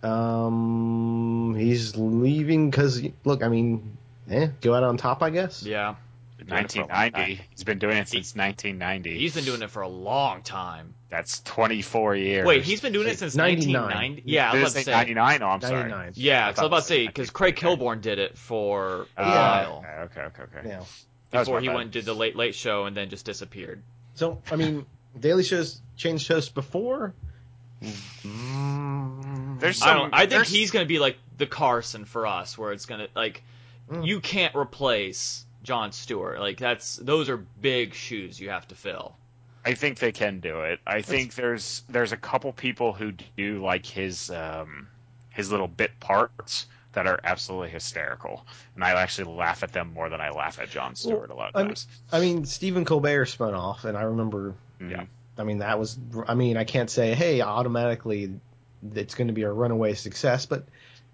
Um, 0.03 1.55
he's 1.59 1.97
leaving 1.97 2.71
because 2.71 3.03
look, 3.25 3.43
I 3.43 3.49
mean, 3.49 3.97
eh, 4.31 4.49
go 4.61 4.75
out 4.75 4.83
on 4.83 4.97
top, 4.97 5.23
I 5.23 5.31
guess. 5.31 5.63
Yeah. 5.63 5.97
Been 6.39 6.47
doing 6.47 6.65
it 6.65 6.73
for 6.73 6.79
a 6.79 6.83
long 6.83 6.89
time. 6.89 7.13
1990. 7.13 7.43
He's 7.51 7.65
been 7.65 7.79
doing 7.79 7.97
it 7.99 8.09
since 8.09 8.35
1990. 8.35 9.19
He's 9.19 9.35
been 9.35 9.45
doing 9.45 9.61
it 9.63 9.71
for 9.71 9.83
a 9.83 9.89
long 9.89 10.43
time. 10.43 10.95
That's 11.11 11.41
24 11.41 12.17
years. 12.17 12.47
Wait, 12.47 12.63
he's 12.63 12.81
been 12.81 12.93
doing 12.95 13.09
it 13.09 13.19
since 13.19 13.35
1990. 13.37 14.23
Yeah, 14.25 14.49
I 14.49 14.53
Did 14.53 14.59
it 14.61 14.63
was 14.65 14.73
about 14.73 14.79
to 14.79 14.85
say 14.85 14.91
say. 14.93 15.15
99. 15.15 15.43
Oh, 15.43 15.47
I'm 15.49 15.61
sorry. 15.61 15.91
99. 15.91 16.13
Yeah, 16.17 16.47
I 16.47 16.51
because 16.51 16.59
I 16.61 16.63
was 16.63 16.67
about 16.69 16.77
it 16.77 16.81
to 16.81 16.87
say 16.87 16.99
was 17.01 17.07
because 17.09 17.31
Craig 17.31 17.57
Kilborn 17.57 18.01
did 18.01 18.19
it 18.19 18.39
for 18.39 19.07
a 19.19 19.21
Uh, 19.21 19.25
while 19.27 19.85
Okay, 20.05 20.21
okay, 20.23 20.43
okay. 20.45 20.69
Yeah. 20.69 20.81
That 21.31 21.41
was 21.41 21.49
before 21.49 21.61
he 21.61 21.67
bad. 21.69 21.75
went 21.75 21.85
and 21.87 21.93
did 21.93 22.05
the 22.05 22.15
Late 22.15 22.37
Late 22.37 22.55
Show 22.55 22.85
and 22.87 22.97
then 22.97 23.09
just 23.09 23.25
disappeared. 23.25 23.83
So 24.15 24.41
I 24.51 24.57
mean, 24.57 24.87
Daily 25.21 25.43
Show's 25.45 25.81
changed 25.97 26.29
hosts 26.29 26.51
before. 26.51 27.15
There's 29.61 29.83
I 29.83 29.87
some. 29.87 29.97
don't. 29.97 30.15
I 30.15 30.19
think 30.21 30.31
there's- 30.31 30.51
he's 30.51 30.71
gonna 30.71 30.87
be 30.87 30.99
like 30.99 31.17
the 31.39 31.47
Carson 31.47 32.05
for 32.05 32.27
us, 32.27 32.57
where 32.59 32.73
it's 32.73 32.87
gonna 32.87 33.09
like 33.15 33.43
Mm. 33.91 34.07
you 34.07 34.21
can't 34.21 34.55
replace 34.55 35.45
Jon 35.65 35.91
Stewart. 35.93 36.39
Like 36.39 36.59
that's 36.59 36.97
those 36.97 37.29
are 37.29 37.37
big 37.39 37.93
shoes 37.95 38.39
you 38.41 38.51
have 38.51 38.69
to 38.69 38.75
fill. 38.77 39.17
I 39.65 39.75
think 39.75 39.99
they 39.99 40.13
can 40.13 40.39
do 40.41 40.61
it. 40.61 40.79
I 40.87 41.03
think 41.03 41.35
there's 41.35 41.83
there's 41.89 42.13
a 42.13 42.17
couple 42.17 42.53
people 42.53 42.93
who 42.93 43.13
do 43.37 43.63
like 43.65 43.85
his 43.85 44.31
um 44.31 44.87
his 45.31 45.51
little 45.51 45.67
bit 45.69 45.99
parts 46.01 46.67
that 46.93 47.07
are 47.07 47.21
absolutely 47.23 47.69
hysterical, 47.71 48.45
and 48.75 48.83
I 48.85 48.91
actually 49.01 49.33
laugh 49.33 49.63
at 49.63 49.73
them 49.73 49.93
more 49.95 50.09
than 50.09 50.21
I 50.21 50.31
laugh 50.31 50.59
at 50.59 50.71
Jon 50.71 50.95
Stewart 50.97 51.31
a 51.31 51.35
lot 51.35 51.51
of 51.51 51.57
I 51.57 51.61
mean- 51.61 51.69
times. 51.69 51.87
I 52.13 52.21
mean, 52.21 52.45
Stephen 52.45 52.85
Colbert 52.85 53.27
spun 53.27 53.55
off, 53.55 53.85
and 53.85 53.97
I 53.97 54.03
remember. 54.03 54.55
Yeah. 54.81 55.05
I 55.39 55.45
mean, 55.45 55.59
that 55.59 55.79
was. 55.79 55.97
I 56.27 56.35
mean, 56.35 56.57
I 56.57 56.65
can't 56.65 56.91
say, 56.91 57.15
hey, 57.15 57.41
automatically, 57.41 58.33
it's 58.95 59.15
going 59.15 59.29
to 59.29 59.33
be 59.35 59.43
a 59.43 59.53
runaway 59.53 59.95
success, 59.95 60.47
but 60.47 60.65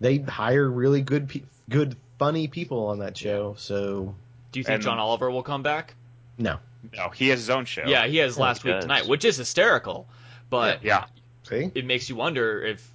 they 0.00 0.18
hire 0.18 0.68
really 0.68 1.02
good, 1.02 1.28
pe- 1.28 1.42
good, 1.68 1.96
funny 2.18 2.48
people 2.48 2.86
on 2.86 3.00
that 3.00 3.16
show. 3.16 3.54
So 3.58 4.14
Do 4.52 4.60
you 4.60 4.64
think 4.64 4.74
And- 4.76 4.82
John 4.82 4.98
Oliver 4.98 5.30
will 5.30 5.42
come 5.42 5.62
back? 5.62 5.94
no, 6.38 6.58
No, 6.96 7.08
he 7.10 7.28
has 7.28 7.40
his 7.40 7.50
own 7.50 7.64
show. 7.66 7.84
Yeah, 7.86 8.06
he 8.06 8.16
has 8.18 8.38
last 8.38 8.62
he 8.62 8.68
week 8.68 8.76
does. 8.76 8.84
tonight, 8.84 9.06
which 9.08 9.24
is 9.24 9.36
hysterical. 9.36 10.06
But 10.50 10.82
yeah. 10.84 11.06
see, 11.44 11.70
it 11.74 11.84
makes 11.84 12.08
you 12.08 12.16
wonder 12.16 12.62
if 12.62 12.88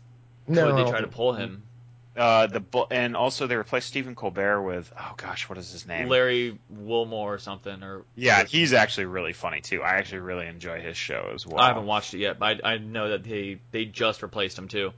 no, 0.48 0.66
could 0.68 0.76
they 0.76 0.82
don't 0.84 0.90
try 0.92 1.02
to 1.02 1.08
pull 1.08 1.34
him. 1.34 1.64
Uh, 2.16 2.48
the 2.48 2.62
and 2.92 3.16
also 3.16 3.48
they 3.48 3.56
replaced 3.56 3.88
Stephen 3.88 4.16
Colbert 4.16 4.62
with 4.62 4.92
oh 5.00 5.14
gosh, 5.16 5.48
what 5.48 5.58
is 5.58 5.72
his 5.72 5.88
name? 5.88 6.10
Larry 6.10 6.60
Wilmore 6.70 7.36
or 7.36 7.38
something, 7.40 7.82
or 7.84 8.04
Yeah, 8.16 8.44
he's 8.44 8.74
actually 8.74 9.06
really 9.06 9.32
funny 9.32 9.62
too. 9.62 9.82
I 9.82 9.96
actually 9.96 10.20
really 10.20 10.48
enjoy 10.48 10.82
his 10.82 10.98
show 10.98 11.32
as 11.34 11.48
well. 11.48 11.62
I 11.62 11.68
haven't 11.68 11.86
watched 11.86 12.14
it 12.14 12.20
yet, 12.20 12.38
but 12.38 12.66
I, 12.66 12.74
I 12.74 12.78
know 12.80 13.10
that 13.10 13.24
they 13.24 13.60
they 13.72 13.86
just 13.86 14.24
replaced 14.24 14.58
him 14.58 14.68
too. 14.68 14.92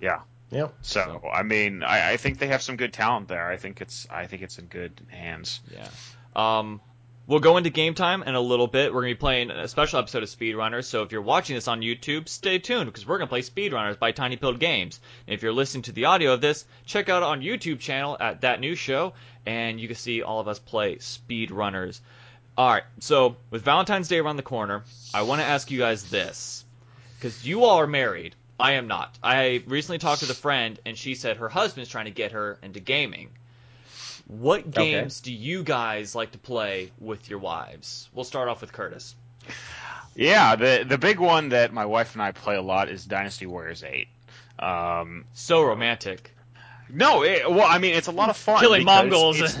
Yeah. 0.00 0.20
Yep. 0.50 0.74
So, 0.82 1.22
I 1.32 1.44
mean, 1.44 1.84
I, 1.84 2.12
I 2.12 2.16
think 2.16 2.40
they 2.40 2.48
have 2.48 2.62
some 2.62 2.74
good 2.74 2.92
talent 2.92 3.28
there. 3.28 3.48
I 3.48 3.56
think 3.56 3.80
it's 3.80 4.08
I 4.10 4.26
think 4.26 4.42
it's 4.42 4.58
in 4.58 4.66
good 4.66 5.00
hands. 5.08 5.60
Yeah. 5.72 5.88
Um, 6.34 6.80
we'll 7.30 7.38
go 7.38 7.56
into 7.56 7.70
game 7.70 7.94
time 7.94 8.24
in 8.24 8.34
a 8.34 8.40
little 8.40 8.66
bit. 8.66 8.92
We're 8.92 9.02
gonna 9.02 9.14
be 9.14 9.18
playing 9.18 9.52
a 9.52 9.68
special 9.68 10.00
episode 10.00 10.24
of 10.24 10.28
Speedrunners. 10.28 10.86
So 10.86 11.04
if 11.04 11.12
you're 11.12 11.22
watching 11.22 11.54
this 11.54 11.68
on 11.68 11.80
YouTube, 11.80 12.28
stay 12.28 12.58
tuned 12.58 12.86
because 12.86 13.06
we're 13.06 13.18
gonna 13.18 13.28
play 13.28 13.42
Speedrunners 13.42 14.00
by 14.00 14.10
tinyBuild 14.10 14.58
Games. 14.58 14.98
And 15.28 15.34
if 15.34 15.40
you're 15.40 15.52
listening 15.52 15.82
to 15.82 15.92
the 15.92 16.06
audio 16.06 16.32
of 16.32 16.40
this, 16.40 16.64
check 16.86 17.08
out 17.08 17.22
on 17.22 17.40
YouTube 17.40 17.78
channel 17.78 18.16
at 18.18 18.40
that 18.40 18.58
new 18.58 18.74
show, 18.74 19.12
and 19.46 19.80
you 19.80 19.86
can 19.86 19.96
see 19.96 20.22
all 20.22 20.40
of 20.40 20.48
us 20.48 20.58
play 20.58 20.96
Speedrunners. 20.96 22.00
All 22.58 22.68
right. 22.68 22.82
So 22.98 23.36
with 23.50 23.62
Valentine's 23.62 24.08
Day 24.08 24.18
around 24.18 24.36
the 24.36 24.42
corner, 24.42 24.82
I 25.14 25.22
want 25.22 25.40
to 25.40 25.46
ask 25.46 25.70
you 25.70 25.78
guys 25.78 26.10
this 26.10 26.64
because 27.16 27.46
you 27.46 27.62
all 27.62 27.78
are 27.78 27.86
married. 27.86 28.34
I 28.58 28.72
am 28.72 28.88
not. 28.88 29.16
I 29.22 29.62
recently 29.68 29.98
talked 29.98 30.22
with 30.22 30.30
a 30.30 30.34
friend, 30.34 30.80
and 30.84 30.98
she 30.98 31.14
said 31.14 31.36
her 31.36 31.48
husband's 31.48 31.90
trying 31.90 32.06
to 32.06 32.10
get 32.10 32.32
her 32.32 32.58
into 32.60 32.80
gaming. 32.80 33.30
What 34.30 34.68
Okay. 34.68 34.92
games 34.92 35.20
do 35.20 35.32
you 35.32 35.64
guys 35.64 36.14
like 36.14 36.30
to 36.32 36.38
play 36.38 36.92
with 37.00 37.28
your 37.28 37.40
wives? 37.40 38.08
We'll 38.14 38.24
start 38.24 38.48
off 38.48 38.60
with 38.60 38.72
Curtis. 38.72 39.16
Yeah, 40.14 40.54
the 40.56 40.84
the 40.88 40.98
big 40.98 41.18
one 41.18 41.48
that 41.50 41.72
my 41.72 41.84
wife 41.84 42.14
and 42.14 42.22
I 42.22 42.32
play 42.32 42.56
a 42.56 42.62
lot 42.62 42.88
is 42.88 43.04
Dynasty 43.04 43.46
Warriors 43.46 43.82
Eight. 43.82 44.08
Um, 44.58 45.24
So 45.32 45.62
romantic. 45.64 46.32
no, 46.88 47.24
it, 47.24 47.50
well, 47.50 47.66
I 47.66 47.78
mean, 47.78 47.94
it's 47.94 48.06
a 48.08 48.12
lot 48.12 48.30
of 48.30 48.36
fun. 48.36 48.60
Killing 48.60 48.84
Mongols. 48.84 49.40
It's, 49.40 49.58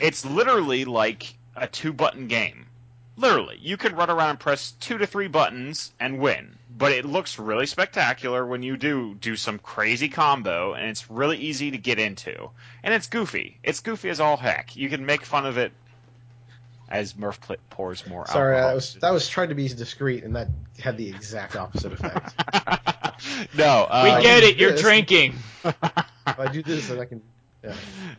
it's 0.00 0.24
literally 0.24 0.84
like 0.84 1.34
a 1.56 1.66
two 1.66 1.92
button 1.92 2.28
game. 2.28 2.66
Literally, 3.16 3.58
you 3.60 3.76
can 3.76 3.94
run 3.96 4.10
around 4.10 4.30
and 4.30 4.40
press 4.40 4.72
two 4.72 4.98
to 4.98 5.06
three 5.06 5.28
buttons 5.28 5.92
and 6.00 6.18
win. 6.18 6.57
But 6.78 6.92
it 6.92 7.04
looks 7.04 7.38
really 7.40 7.66
spectacular 7.66 8.46
when 8.46 8.62
you 8.62 8.76
do 8.76 9.16
do 9.16 9.34
some 9.34 9.58
crazy 9.58 10.08
combo, 10.08 10.74
and 10.74 10.86
it's 10.88 11.10
really 11.10 11.36
easy 11.38 11.72
to 11.72 11.78
get 11.78 11.98
into. 11.98 12.50
And 12.84 12.94
it's 12.94 13.08
goofy. 13.08 13.58
It's 13.64 13.80
goofy 13.80 14.10
as 14.10 14.20
all 14.20 14.36
heck. 14.36 14.76
You 14.76 14.88
can 14.88 15.04
make 15.04 15.24
fun 15.24 15.44
of 15.44 15.58
it 15.58 15.72
as 16.88 17.16
Murph 17.16 17.40
pl- 17.40 17.56
pours 17.68 18.06
more 18.06 18.26
Sorry, 18.28 18.54
alcohol. 18.54 18.68
that 18.68 18.74
was 18.74 18.94
that 19.00 19.10
was 19.10 19.28
trying 19.28 19.48
to 19.48 19.54
be 19.56 19.68
discreet, 19.68 20.22
and 20.24 20.36
that 20.36 20.48
had 20.78 20.96
the 20.96 21.08
exact 21.08 21.56
opposite 21.56 21.92
effect. 21.92 22.32
no, 23.56 23.86
we 24.04 24.10
uh, 24.10 24.20
get 24.22 24.44
it. 24.44 24.56
You're 24.56 24.72
this- 24.72 24.80
drinking. 24.80 25.34
If 26.28 26.38
I 26.38 26.52
do 26.52 26.62
this, 26.62 26.88
then 26.88 27.00
I 27.00 27.06
can. 27.06 27.22
Yeah. 27.64 27.74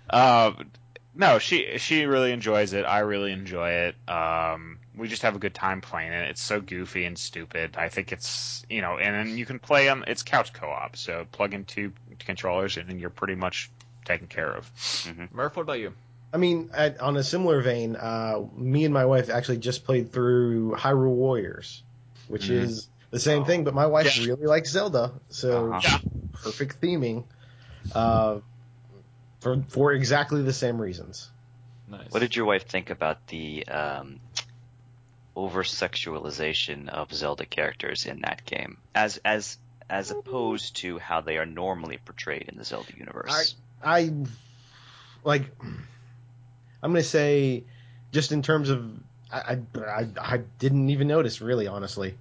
Um, 0.09 0.71
no, 1.13 1.37
she 1.37 1.77
she 1.77 2.05
really 2.05 2.31
enjoys 2.31 2.73
it. 2.73 2.85
I 2.85 2.99
really 2.99 3.31
enjoy 3.31 3.69
it. 3.69 3.95
Um, 4.09 4.78
we 4.99 5.07
just 5.07 5.21
have 5.21 5.35
a 5.35 5.39
good 5.39 5.53
time 5.55 5.81
playing 5.81 6.11
it. 6.11 6.29
It's 6.29 6.41
so 6.41 6.59
goofy 6.61 7.05
and 7.05 7.17
stupid. 7.17 7.75
I 7.77 7.89
think 7.89 8.11
it's 8.11 8.63
you 8.69 8.81
know, 8.81 8.97
and 8.97 9.15
then 9.15 9.37
you 9.37 9.45
can 9.45 9.59
play 9.59 9.85
them. 9.85 10.03
It's 10.07 10.23
couch 10.23 10.53
co-op, 10.53 10.95
so 10.95 11.25
plug 11.31 11.53
in 11.53 11.65
two 11.65 11.93
controllers 12.19 12.77
and 12.77 12.87
then 12.89 12.99
you're 12.99 13.09
pretty 13.09 13.35
much 13.35 13.71
taken 14.05 14.27
care 14.27 14.51
of. 14.51 14.71
Murph, 15.33 15.55
what 15.55 15.63
about 15.63 15.79
you? 15.79 15.93
I 16.33 16.37
mean, 16.37 16.69
at, 16.73 16.99
on 16.99 17.17
a 17.17 17.23
similar 17.23 17.61
vein, 17.61 17.95
uh, 17.95 18.39
me 18.55 18.85
and 18.85 18.93
my 18.93 19.05
wife 19.05 19.29
actually 19.29 19.57
just 19.57 19.83
played 19.83 20.11
through 20.11 20.73
Hyrule 20.75 21.15
Warriors, 21.15 21.81
which 22.27 22.49
Mhm. 22.49 22.51
is 22.51 22.89
the 23.11 23.19
same 23.19 23.45
thing, 23.45 23.63
but 23.63 23.73
my 23.73 23.87
wife 23.87 24.17
Yeah. 24.17 24.25
really 24.25 24.45
likes 24.45 24.69
Zelda, 24.69 25.11
so 25.29 25.71
Uh-huh. 25.73 25.97
perfect 26.43 26.81
theming, 26.81 27.23
uh, 27.95 28.39
for 29.41 29.63
for 29.69 29.93
exactly 29.93 30.43
the 30.43 30.53
same 30.53 30.79
reasons. 30.79 31.29
Nice. 31.89 32.11
What 32.11 32.19
did 32.19 32.35
your 32.35 32.45
wife 32.45 32.67
think 32.67 32.91
about 32.91 33.25
the 33.27 33.67
um, 33.67 34.19
over 35.39 35.63
sexualization 35.63 36.89
of 36.89 37.13
Zelda 37.13 37.45
characters 37.45 38.05
in 38.05 38.21
that 38.21 38.45
game, 38.45 38.77
as 38.93 39.21
as 39.23 39.57
as 39.89 40.11
opposed 40.11 40.75
to 40.77 40.99
how 40.99 41.21
they 41.21 41.37
are 41.37 41.45
normally 41.45 41.97
portrayed 42.03 42.49
in 42.49 42.57
the 42.57 42.65
Zelda 42.65 42.91
universe? 42.97 43.55
I 43.83 44.11
like. 45.23 45.43
I'm 46.83 46.91
gonna 46.91 47.03
say, 47.03 47.63
just 48.11 48.31
in 48.33 48.41
terms 48.41 48.69
of, 48.69 48.85
I 49.31 49.59
I, 49.75 49.79
I, 49.79 50.07
I 50.19 50.37
didn't 50.59 50.89
even 50.89 51.07
notice 51.07 51.41
really, 51.41 51.67
honestly. 51.67 52.15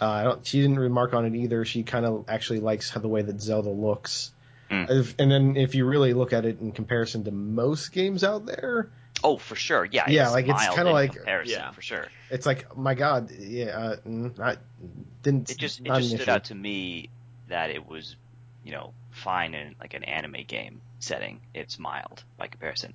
Uh, 0.00 0.08
I 0.08 0.22
don't. 0.24 0.46
She 0.46 0.62
didn't 0.62 0.78
remark 0.78 1.12
on 1.12 1.26
it 1.26 1.34
either. 1.34 1.66
She 1.66 1.82
kind 1.82 2.06
of 2.06 2.24
actually 2.28 2.60
likes 2.60 2.88
how 2.88 3.00
the 3.00 3.08
way 3.08 3.20
that 3.20 3.40
Zelda 3.40 3.70
looks. 3.70 4.32
Hmm. 4.70 4.84
If, 4.88 5.14
and 5.18 5.30
then 5.30 5.56
if 5.56 5.74
you 5.74 5.84
really 5.84 6.14
look 6.14 6.32
at 6.32 6.46
it 6.46 6.60
in 6.60 6.72
comparison 6.72 7.24
to 7.24 7.30
most 7.30 7.92
games 7.92 8.24
out 8.24 8.46
there, 8.46 8.88
oh, 9.24 9.36
for 9.38 9.54
sure, 9.56 9.84
yeah, 9.84 10.04
Yeah, 10.08 10.24
it's 10.24 10.32
like, 10.32 10.48
it's 10.48 10.68
kinda 10.74 10.90
like- 10.92 11.14
comparison, 11.14 11.58
Yeah. 11.60 11.70
for 11.72 11.82
sure. 11.82 12.06
it's 12.30 12.46
like, 12.46 12.76
my 12.76 12.94
God, 12.94 13.30
yeah, 13.30 13.66
uh, 13.78 13.96
mm, 14.06 14.38
I 14.40 14.56
didn't. 15.22 15.50
It 15.50 15.58
just 15.58 15.80
it 15.80 15.86
just 15.86 16.08
stood 16.08 16.20
issue. 16.22 16.30
out 16.30 16.44
to 16.44 16.54
me 16.54 17.08
that 17.48 17.70
it 17.70 17.86
was, 17.86 18.16
you 18.64 18.72
know, 18.72 18.92
fine 19.10 19.54
in 19.54 19.74
like 19.80 19.94
an 19.94 20.04
anime 20.04 20.44
game 20.46 20.80
setting. 21.00 21.40
It's 21.54 21.78
mild 21.78 22.22
by 22.38 22.46
comparison, 22.48 22.94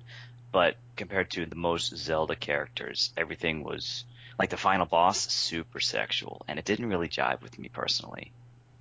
but 0.52 0.76
compared 0.96 1.30
to 1.32 1.46
the 1.46 1.56
most 1.56 1.96
Zelda 1.96 2.34
characters, 2.36 3.12
everything 3.16 3.62
was 3.64 4.04
like 4.38 4.50
the 4.50 4.56
final 4.56 4.86
boss 4.86 5.30
super 5.32 5.80
sexual, 5.80 6.42
and 6.48 6.58
it 6.58 6.64
didn't 6.64 6.86
really 6.86 7.08
jive 7.08 7.40
with 7.42 7.58
me 7.58 7.68
personally. 7.68 8.32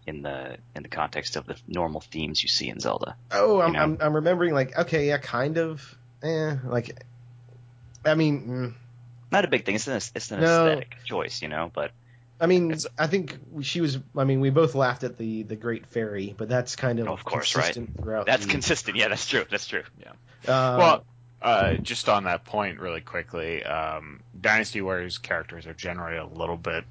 In 0.05 0.21
the 0.21 0.57
in 0.73 0.83
the 0.83 0.89
context 0.89 1.35
of 1.35 1.45
the 1.45 1.57
normal 1.67 1.99
themes 1.99 2.41
you 2.41 2.47
see 2.47 2.69
in 2.69 2.79
Zelda, 2.79 3.17
Oh, 3.29 3.59
I'm, 3.59 3.67
you 3.67 3.73
know? 3.73 3.83
I'm 3.83 3.97
I'm 3.99 4.13
remembering 4.15 4.53
like 4.53 4.77
okay, 4.77 5.07
yeah, 5.09 5.17
kind 5.17 5.57
of, 5.57 5.97
eh, 6.23 6.55
like, 6.63 7.03
I 8.07 8.15
mean. 8.15 8.47
Mm, 8.47 8.73
not 9.31 9.45
a 9.45 9.47
big 9.47 9.65
thing. 9.65 9.75
It's 9.75 9.87
an 9.87 9.95
it's 9.97 10.31
an 10.31 10.39
No. 10.41 10.67
aesthetic 10.67 10.95
choice, 11.05 11.41
you 11.41 11.47
know. 11.49 11.71
But 11.73 11.91
I 12.39 12.45
mean, 12.45 12.71
It's- 12.71 12.87
I 12.97 13.07
think 13.07 13.37
she 13.61 13.81
was. 13.81 13.97
I 14.15 14.23
mean, 14.23 14.39
we 14.39 14.49
both 14.49 14.75
laughed 14.75 15.03
at 15.03 15.17
the 15.17 15.43
the 15.43 15.55
Great 15.55 15.85
Fairy, 15.87 16.33
but 16.37 16.47
that's 16.47 16.75
kind 16.75 16.99
of 16.99 17.07
Of 17.07 17.23
course, 17.25 17.55
right. 17.55 17.63
consistent 17.63 17.97
throughout. 17.97 18.25
that's 18.25 18.45
the, 18.45 18.51
consistent. 18.51 18.95
Yeah, 18.97 19.07
that's 19.09 19.27
true. 19.27 19.45
That's 19.49 19.67
true. 19.67 19.83
Uh, 20.47 20.75
well, 20.79 21.05
uh, 21.41 21.73
just 21.75 22.07
on 22.09 22.23
that 22.25 22.45
point, 22.45 22.79
really 22.79 23.01
quickly, 23.01 23.63
um, 23.63 24.21
Dynasty 24.39 24.81
Warriors 24.81 25.17
characters 25.17 25.65
are 25.67 25.73
generally 25.73 26.17
a 26.17 26.25
little 26.25 26.55
bit, 26.57 26.85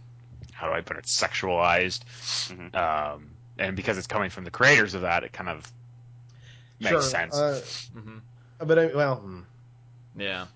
how 0.53 0.67
do 0.67 0.73
I 0.75 0.81
put 0.83 0.99
it, 0.99 1.05
sexualized, 1.05 2.01
Mhm. 2.49 2.75
um, 2.75 3.31
and 3.59 3.77
because 3.77 3.97
it's 3.99 4.07
coming 4.07 4.29
from 4.31 4.45
the 4.45 4.51
creators 4.51 4.95
of 4.95 5.03
that, 5.03 5.25
it 5.25 5.33
kind 5.33 5.49
of 5.49 5.73
makes 6.81 6.91
sure, 6.91 7.03
sense. 7.03 7.35
Uh, 7.35 7.61
hmm 7.95 8.19
but 8.59 8.79
I, 8.79 8.87
well, 8.87 9.23
mm. 9.25 9.45
Yeah. 10.17 10.47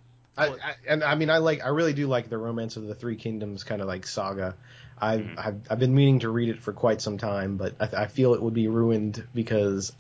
I, 0.41 0.47
I, 0.71 0.75
and 0.89 1.05
I 1.05 1.15
mean, 1.15 1.31
I 1.31 1.39
like, 1.39 1.65
I 1.65 1.69
really 1.69 1.93
do 1.93 2.07
like 2.07 2.29
the 2.29 2.39
Romance 2.39 2.77
of 2.77 2.85
the 2.87 2.95
Three 2.95 3.17
Kingdoms 3.17 3.65
kind 3.65 3.81
of 3.81 3.89
like 3.89 4.07
saga. 4.07 4.55
I've, 5.03 5.21
Mhm. 5.21 5.39
I've 5.39 5.61
I've 5.71 5.79
been 5.79 5.95
meaning 5.95 6.19
to 6.21 6.29
read 6.31 6.49
it 6.51 6.61
for 6.61 6.73
quite 6.73 7.01
some 7.01 7.17
time, 7.19 7.57
but 7.57 7.75
I, 7.81 8.03
I 8.03 8.07
feel 8.07 8.35
it 8.35 8.43
would 8.43 8.53
be 8.55 8.69
ruined 8.69 9.27
because 9.35 9.93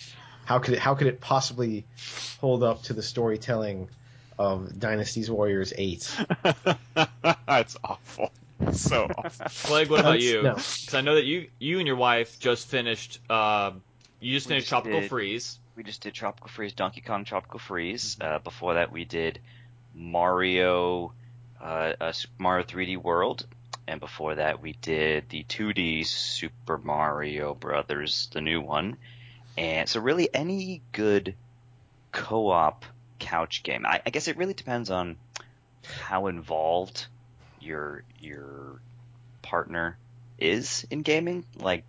how 0.44 0.58
could 0.58 0.74
it 0.74 0.80
how 0.80 0.94
could 0.94 1.06
it 1.06 1.20
possibly 1.20 1.86
hold 2.40 2.62
up 2.62 2.82
to 2.84 2.92
the 2.92 3.02
storytelling 3.02 3.88
of 4.38 4.78
Dynasty's 4.78 5.30
Warriors 5.30 5.72
Eight? 5.76 6.10
That's 7.46 7.76
awful. 7.82 8.32
So 8.72 9.06
awful. 9.16 9.48
Flag, 9.48 9.88
what 9.90 10.00
about 10.00 10.20
you? 10.20 10.42
No. 10.42 10.54
Because 10.54 10.94
I 10.94 11.00
know 11.00 11.14
that 11.14 11.24
you 11.24 11.48
you 11.58 11.78
and 11.78 11.86
your 11.86 11.96
wife 11.96 12.38
just 12.38 12.68
finished. 12.68 13.20
Uh, 13.30 13.72
you 14.20 14.34
just 14.34 14.46
We 14.46 14.50
finished 14.50 14.64
just 14.64 14.68
Tropical 14.70 15.00
did. 15.00 15.08
Freeze. 15.08 15.58
we 15.76 15.82
just 15.82 16.02
did 16.02 16.12
Tropical 16.12 16.48
Freeze, 16.48 16.74
Donkey 16.74 17.00
Kong 17.00 17.24
Tropical 17.24 17.58
Freeze. 17.58 18.18
Uh, 18.20 18.38
before 18.38 18.74
that, 18.74 18.92
we 18.92 19.06
did 19.06 19.38
Mario, 20.00 21.12
uh, 21.60 21.92
uh, 22.00 22.12
Super 22.12 22.32
Mario 22.38 22.64
3D 22.64 22.96
World, 22.96 23.46
and 23.86 24.00
before 24.00 24.36
that, 24.36 24.62
we 24.62 24.72
did 24.72 25.28
the 25.28 25.44
2D 25.44 26.06
Super 26.06 26.78
Mario 26.78 27.54
Brothers, 27.54 28.28
the 28.32 28.40
new 28.40 28.62
one. 28.62 28.96
And 29.58 29.88
so, 29.88 30.00
really, 30.00 30.32
any 30.32 30.80
good 30.92 31.34
co-op 32.12 32.86
couch 33.18 33.62
game. 33.62 33.84
I, 33.84 34.00
I 34.06 34.10
guess 34.10 34.26
it 34.26 34.38
really 34.38 34.54
depends 34.54 34.90
on 34.90 35.16
how 36.00 36.28
involved 36.28 37.06
your 37.60 38.04
your 38.18 38.80
partner 39.42 39.98
is 40.38 40.86
in 40.90 41.02
gaming. 41.02 41.44
Like, 41.58 41.84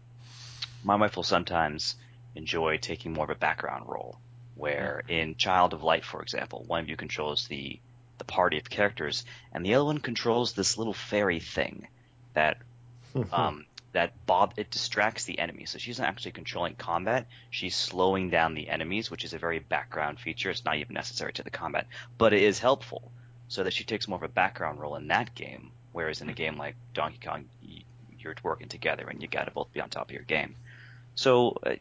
my 0.84 0.96
wife 0.96 1.16
will 1.16 1.24
sometimes 1.24 1.96
enjoy 2.36 2.78
taking 2.78 3.14
more 3.14 3.24
of 3.24 3.30
a 3.30 3.36
background 3.36 3.88
role. 3.88 4.18
Where 4.56 5.02
in 5.08 5.36
Child 5.38 5.74
of 5.74 5.82
Light, 5.82 6.04
for 6.04 6.22
example, 6.22 6.66
one 6.68 6.82
of 6.82 6.90
you 6.90 6.98
controls 6.98 7.48
the 7.48 7.80
the 8.22 8.34
party 8.34 8.60
of 8.60 8.70
characters, 8.70 9.26
and 9.52 9.66
the 9.66 9.74
other 9.74 9.86
one 9.86 9.98
controls 9.98 10.54
this 10.54 10.78
little 10.78 10.94
fairy 10.94 11.40
thing 11.40 11.88
that 12.36 12.58
um, 13.34 13.66
that 13.94 14.14
Bob 14.28 14.54
it 14.58 14.70
distracts 14.70 15.26
the 15.26 15.40
enemy. 15.40 15.66
So 15.66 15.80
she's 15.80 15.98
not 15.98 16.08
actually 16.08 16.34
controlling 16.34 16.76
combat; 16.76 17.26
she's 17.50 17.76
slowing 17.76 18.30
down 18.30 18.54
the 18.54 18.70
enemies, 18.70 19.10
which 19.10 19.26
is 19.26 19.34
a 19.34 19.40
very 19.40 19.58
background 19.58 20.20
feature. 20.20 20.52
It's 20.52 20.64
not 20.64 20.78
even 20.78 20.94
necessary 20.94 21.34
to 21.34 21.44
the 21.44 21.50
combat, 21.50 21.88
but 22.20 22.32
it 22.32 22.44
is 22.44 22.60
helpful, 22.60 23.12
so 23.48 23.64
that 23.64 23.74
she 23.74 23.86
takes 23.86 24.08
more 24.08 24.18
of 24.18 24.24
a 24.24 24.28
background 24.28 24.80
role 24.80 24.96
in 24.96 25.08
that 25.08 25.34
game. 25.34 25.72
Whereas 25.92 26.22
in 26.22 26.30
a 26.30 26.34
game 26.34 26.58
like 26.58 26.76
Donkey 26.94 27.20
Kong, 27.26 27.46
you're 28.20 28.36
working 28.44 28.68
together 28.68 29.08
and 29.10 29.20
you 29.20 29.28
got 29.28 29.46
to 29.46 29.52
both 29.52 29.74
be 29.74 29.82
on 29.82 29.90
top 29.90 30.10
of 30.10 30.12
your 30.12 30.24
game. 30.24 30.56
So 31.16 31.58
uh, 31.64 31.76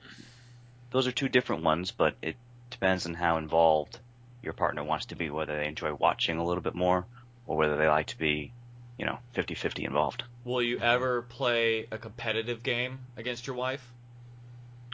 those 0.90 1.07
are 1.07 1.12
two 1.12 1.29
different 1.29 1.62
ones, 1.64 1.90
but 1.90 2.16
it 2.22 2.37
depends 2.70 3.07
on 3.07 3.14
how 3.14 3.37
involved 3.37 3.98
your 4.42 4.53
partner 4.53 4.83
wants 4.85 5.07
to 5.07 5.16
be, 5.16 5.31
whether 5.31 5.57
they 5.57 5.66
enjoy 5.66 5.92
watching 5.94 6.38
a 6.38 6.44
little 6.44 6.62
bit 6.62 6.74
more 6.74 7.07
or 7.46 7.57
whether 7.57 7.76
they 7.76 7.88
like 7.88 8.07
to 8.07 8.18
be, 8.18 8.53
you 8.98 9.05
know, 9.07 9.18
50-50 9.35 9.85
involved. 9.87 10.24
Will 10.44 10.62
you 10.62 10.79
ever 10.79 11.22
play 11.22 11.87
a 11.90 11.98
competitive 11.98 12.62
game 12.62 12.98
against 13.16 13.46
your 13.46 13.57
wife? 13.57 13.87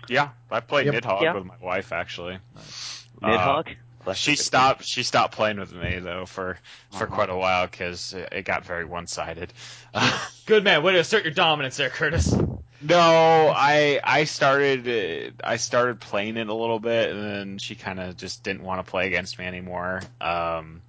Yeah, 0.09 0.31
I 0.51 0.61
played 0.61 0.87
Yep. 0.87 1.03
Nidhogg 1.03 1.23
Yeah. 1.23 1.33
with 1.35 1.45
my 1.45 1.57
wife 1.61 1.93
actually. 1.93 2.39
Uh, 2.57 2.61
Nidhogg? 3.23 3.77
Bless 4.05 4.19
She 4.19 4.37
stopped. 4.37 4.85
She 4.85 5.03
stopped 5.03 5.35
playing 5.35 5.59
with 5.59 5.73
me 5.73 5.99
though 5.99 6.27
for 6.27 6.59
for 6.93 7.05
Uh-huh. 7.05 7.15
quite 7.15 7.31
a 7.31 7.37
while 7.37 7.67
because 7.67 8.13
it 8.13 8.29
it 8.33 8.43
got 8.45 8.65
very 8.65 8.85
one 8.85 9.09
sided. 9.09 9.53
Good 10.47 10.63
man. 10.63 10.85
Way 10.85 10.93
to 10.93 10.99
assert 11.01 11.25
your 11.25 11.33
dominance 11.35 11.77
there, 11.77 11.91
Curtis. 11.91 12.33
No, 12.89 13.53
I 13.55 14.01
I 14.05 14.25
started 14.25 14.87
uh, 14.89 15.31
I 15.45 15.57
started 15.57 16.01
playing 16.01 16.37
it 16.37 16.49
a 16.49 16.55
little 16.55 16.79
bit, 16.81 17.11
and 17.11 17.23
then 17.23 17.59
she 17.59 17.75
kind 17.75 17.99
of 18.01 18.17
just 18.17 18.43
didn't 18.43 18.63
want 18.63 18.85
to 18.85 18.91
play 18.91 19.07
against 19.07 19.39
me 19.39 19.45
anymore. 19.47 20.03
Um, 20.21 20.83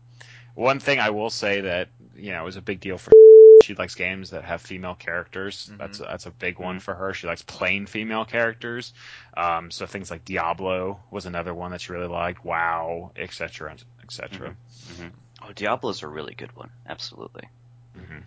one 0.55 0.79
thing 0.79 0.99
I 0.99 1.09
will 1.11 1.29
say 1.29 1.61
that 1.61 1.89
you 2.15 2.31
know 2.31 2.47
is 2.47 2.55
a 2.55 2.61
big 2.61 2.79
deal 2.79 2.97
for 2.97 3.11
she 3.63 3.73
likes 3.75 3.95
games 3.95 4.29
that 4.29 4.43
have 4.43 4.61
female 4.61 4.95
characters. 4.95 5.69
Mhm. 5.73 5.77
That's 5.79 5.99
that's 5.99 6.25
a 6.25 6.31
big 6.31 6.59
one 6.59 6.79
for 6.79 6.93
her. 6.93 7.13
She 7.13 7.27
likes 7.27 7.41
playing 7.41 7.87
female 7.87 8.25
characters. 8.25 8.93
Um, 9.35 9.71
so 9.71 9.85
things 9.85 10.11
like 10.11 10.23
Diablo 10.25 10.99
was 11.11 11.25
another 11.25 11.53
one 11.53 11.71
that 11.71 11.81
she 11.81 11.93
really 11.93 12.07
liked. 12.07 12.45
WoW, 12.45 13.11
etc. 13.15 13.75
etc. 14.03 14.55
hmm 14.97 15.07
Oh, 15.43 15.51
Diablo's 15.53 16.01
a 16.03 16.07
really 16.07 16.33
good 16.33 16.55
one. 16.55 16.69
Absolutely. 16.87 17.47
hmm 17.95 18.19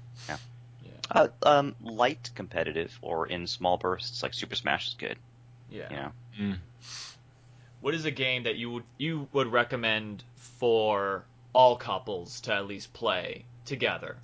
Uh, 1.11 1.29
um, 1.43 1.75
light 1.83 2.31
competitive 2.35 2.97
or 3.03 3.27
in 3.27 3.47
small 3.47 3.77
bursts 3.77 4.23
like 4.23 4.33
Super 4.33 4.55
Smash 4.55 4.89
is 4.89 4.95
good. 4.95 5.17
Yeah. 5.71 6.11
You 6.37 6.49
know, 6.49 6.57
What 7.81 7.95
is 7.95 8.05
a 8.05 8.11
game 8.11 8.45
that 8.45 8.57
you 8.57 8.71
would 8.71 8.85
you 8.99 9.29
would 9.33 9.49
recommend 9.49 10.23
for 10.37 11.25
all 11.53 11.77
couples 11.77 12.41
to 12.43 12.55
at 12.55 12.67
least 12.67 12.93
play 12.93 13.45
together? 13.65 14.17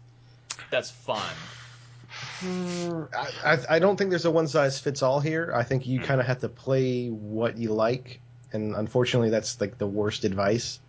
That's 0.70 0.90
fun. 0.90 1.22
I, 2.42 3.30
I, 3.44 3.58
I 3.70 3.78
don't 3.78 3.96
think 3.96 4.10
there's 4.10 4.24
a 4.24 4.30
one 4.30 4.46
size 4.48 4.78
fits 4.78 5.02
all 5.02 5.20
here. 5.20 5.52
I 5.54 5.64
think 5.64 5.86
you 5.86 6.00
kind 6.00 6.20
of 6.20 6.26
have 6.26 6.40
to 6.40 6.48
play 6.48 7.08
what 7.08 7.56
you 7.56 7.72
like, 7.72 8.20
and 8.52 8.74
unfortunately, 8.74 9.30
that's 9.30 9.60
like 9.60 9.78
the 9.78 9.86
worst 9.86 10.24
advice 10.24 10.80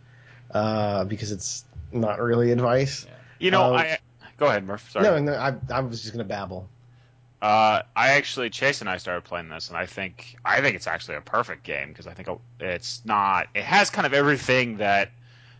uh, 0.51 1.05
because 1.05 1.31
it's 1.31 1.65
not 1.91 2.19
really 2.19 2.51
advice. 2.51 3.07
You 3.39 3.51
know, 3.51 3.75
Uh, 3.75 3.77
I 3.77 3.99
go 4.37 4.47
ahead, 4.47 4.65
Murph. 4.65 4.89
Sorry. 4.91 5.03
No, 5.03 5.19
no, 5.19 5.33
I, 5.33 5.55
I 5.71 5.79
was 5.81 6.01
just 6.01 6.13
gonna 6.13 6.23
babble. 6.23 6.69
Uh, 7.41 7.83
I 7.95 8.09
actually 8.09 8.49
Chase 8.49 8.81
and 8.81 8.89
I 8.89 8.97
started 8.97 9.23
playing 9.23 9.49
this, 9.49 9.69
and 9.69 9.77
I 9.77 9.85
think 9.85 10.37
I 10.43 10.61
think 10.61 10.75
it's 10.75 10.87
actually 10.87 11.17
a 11.17 11.21
perfect 11.21 11.63
game 11.63 11.89
because 11.89 12.07
I 12.07 12.13
think 12.13 12.29
it's 12.59 13.01
not. 13.05 13.47
It 13.53 13.63
has 13.63 13.89
kind 13.89 14.07
of 14.07 14.13
everything 14.13 14.77
that 14.77 15.11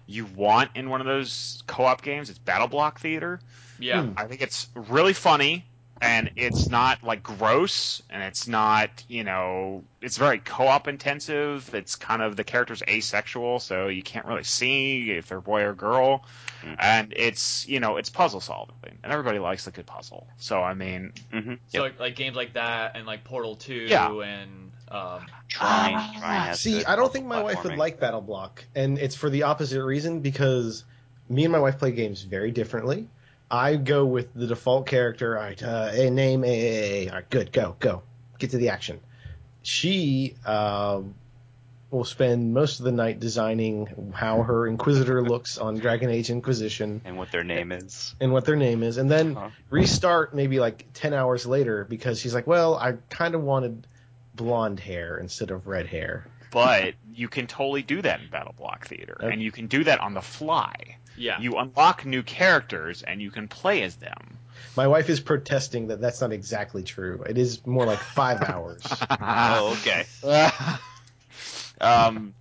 you 0.08 0.26
want 0.26 0.72
in 0.76 0.90
one 0.90 1.02
of 1.02 1.08
those 1.08 1.62
co-op 1.68 2.02
games. 2.02 2.30
It's 2.30 2.40
battle 2.40 2.68
block 2.68 3.00
theater. 3.00 3.40
Yeah. 3.80 4.04
Hmm. 4.04 4.14
I 4.18 4.26
think 4.26 4.42
it's 4.42 4.68
really 4.76 5.14
funny 5.14 5.66
and 6.02 6.32
it's 6.36 6.70
not 6.70 7.04
like 7.04 7.24
gross 7.24 8.02
and 8.10 8.22
it's 8.24 8.48
not 8.48 8.90
you 9.08 9.24
know 9.24 9.84
it's 10.02 10.18
very 10.18 10.40
co-op 10.40 10.88
intensive 10.88 11.74
it's 11.74 11.96
kind 11.96 12.22
of 12.22 12.36
the 12.36 12.44
character's 12.44 12.84
asexual 12.88 13.60
so 13.60 13.88
you 13.88 14.04
can't 14.04 14.26
really 14.26 14.44
see 14.44 15.12
if 15.12 15.28
they're 15.28 15.42
boy 15.42 15.64
or 15.64 15.74
girl 15.74 16.24
Mhm. 16.64 16.76
and 16.80 17.14
it's 17.16 17.68
you 17.68 17.80
know 17.80 17.98
it's 17.98 18.10
puzzle 18.10 18.40
solving 18.42 18.98
and 19.04 19.12
everybody 19.12 19.38
likes 19.38 19.68
a 19.68 19.72
good 19.72 19.86
puzzle 19.86 20.26
so 20.38 20.62
i 20.62 20.74
mean 20.74 21.14
Mm-hmm. 21.32 21.54
So 21.68 21.82
like, 21.82 22.00
like 22.00 22.16
games 22.16 22.36
like 22.36 22.54
that 22.54 22.96
and 22.96 23.06
like 23.06 23.24
Portal 23.24 23.56
Two 23.56 23.86
Yeah. 23.88 24.12
and 24.22 24.72
um, 24.90 25.22
Trying, 25.50 25.96
Ah, 25.98 26.16
trying 26.20 26.54
See, 26.56 26.84
I 26.86 26.96
don't 26.96 27.12
think 27.12 27.26
my 27.26 27.42
wife 27.44 27.64
would 27.64 27.78
like 27.78 28.00
Battle 28.00 28.22
Block, 28.22 28.66
and 28.76 28.98
it's 28.98 29.16
for 29.16 29.30
the 29.30 29.44
opposite 29.44 29.84
reason 29.84 30.22
because 30.22 30.84
me 31.30 31.44
and 31.44 31.52
my 31.52 31.60
wife 31.60 31.78
play 31.78 31.92
games 31.92 32.22
very 32.24 32.52
differently. 32.52 33.08
I 33.50 33.76
go 33.78 34.06
with 34.06 34.34
the 34.34 34.48
default 34.48 34.88
character. 34.88 35.38
I 35.40 35.54
uh, 35.54 35.92
a 35.94 36.10
name 36.10 36.44
a, 36.44 36.48
a, 36.48 37.06
a. 37.06 37.10
All 37.10 37.16
right, 37.16 37.30
good, 37.30 37.52
go 37.52 37.76
go, 37.80 38.04
get 38.40 38.52
to 38.52 38.58
the 38.58 38.70
action. 38.70 39.00
She 39.64 40.36
um, 40.46 41.16
will 41.92 42.04
spend 42.06 42.54
most 42.54 42.80
of 42.80 42.86
the 42.86 42.92
night 42.92 43.20
designing 43.20 44.12
how 44.14 44.42
her 44.44 44.68
Inquisitor 44.68 45.22
looks 45.22 45.58
on 45.58 45.76
Dragon 45.78 46.10
Age 46.10 46.30
Inquisition 46.30 47.02
and 47.06 47.18
what 47.18 47.32
their 47.32 47.44
name 47.44 47.72
is. 47.72 48.16
and 48.20 48.32
what 48.34 48.46
their 48.46 48.56
name 48.58 48.84
is, 48.84 48.98
and 48.98 49.10
then 49.10 49.36
Uh-huh. 49.38 49.50
restart 49.70 50.34
maybe 50.36 50.60
like 50.60 50.86
10 50.94 51.14
hours 51.14 51.46
later 51.46 51.86
because 51.86 52.20
she's 52.20 52.34
like, 52.34 52.48
well, 52.48 52.76
I 52.76 52.94
kind 53.10 53.36
of 53.36 53.42
wanted 53.44 53.88
blonde 54.36 54.80
hair 54.80 55.18
instead 55.18 55.52
of 55.52 55.68
red 55.68 55.88
hair. 55.88 56.28
but 56.52 56.94
you 57.14 57.28
can 57.28 57.48
totally 57.48 57.82
do 57.84 58.02
that 58.02 58.20
in 58.22 58.30
battle 58.30 58.54
block 58.58 58.88
theater 58.88 59.18
Okay. 59.22 59.34
and 59.34 59.42
you 59.42 59.52
can 59.52 59.68
do 59.68 59.84
that 59.84 60.00
on 60.00 60.14
the 60.14 60.22
fly 60.22 60.98
yeah. 61.18 61.40
you 61.40 61.58
unlock 61.58 62.06
new 62.06 62.24
characters 62.24 63.04
and 63.04 63.22
you 63.22 63.32
can 63.32 63.48
play 63.48 63.84
as 63.84 63.96
them 63.96 64.38
My 64.76 64.88
wife 64.88 65.10
is 65.10 65.20
protesting 65.20 65.88
that 65.88 66.02
that's 66.02 66.22
not 66.22 66.32
exactly 66.32 66.84
true. 66.84 67.24
It 67.28 67.38
is 67.38 67.66
more 67.66 67.86
like 67.86 68.00
five 68.00 68.42
hours. 68.50 68.84
Oh, 69.20 69.78
okay. 69.82 70.06
um 71.82 72.34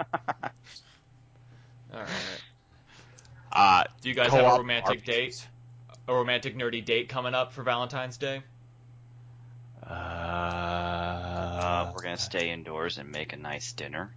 All 1.93 2.01
right. 2.01 2.09
uh 3.53 3.85
Do 4.03 4.09
you 4.09 4.15
guys 4.15 4.33
have 4.33 4.45
a 4.45 4.59
romantic 4.59 5.03
RPGs. 5.03 5.05
date? 5.05 5.49
A 6.09 6.15
romantic 6.15 6.57
nerdy 6.57 6.85
date 6.85 7.09
coming 7.09 7.35
up 7.35 7.53
for 7.53 7.63
Valentine's 7.63 8.17
Day? 8.17 8.43
Uh, 9.83 11.91
we're 11.95 12.03
gonna 12.03 12.19
stay 12.19 12.51
indoors 12.51 12.99
and 12.99 13.11
make 13.11 13.33
a 13.33 13.37
nice 13.37 13.73
dinner, 13.73 14.13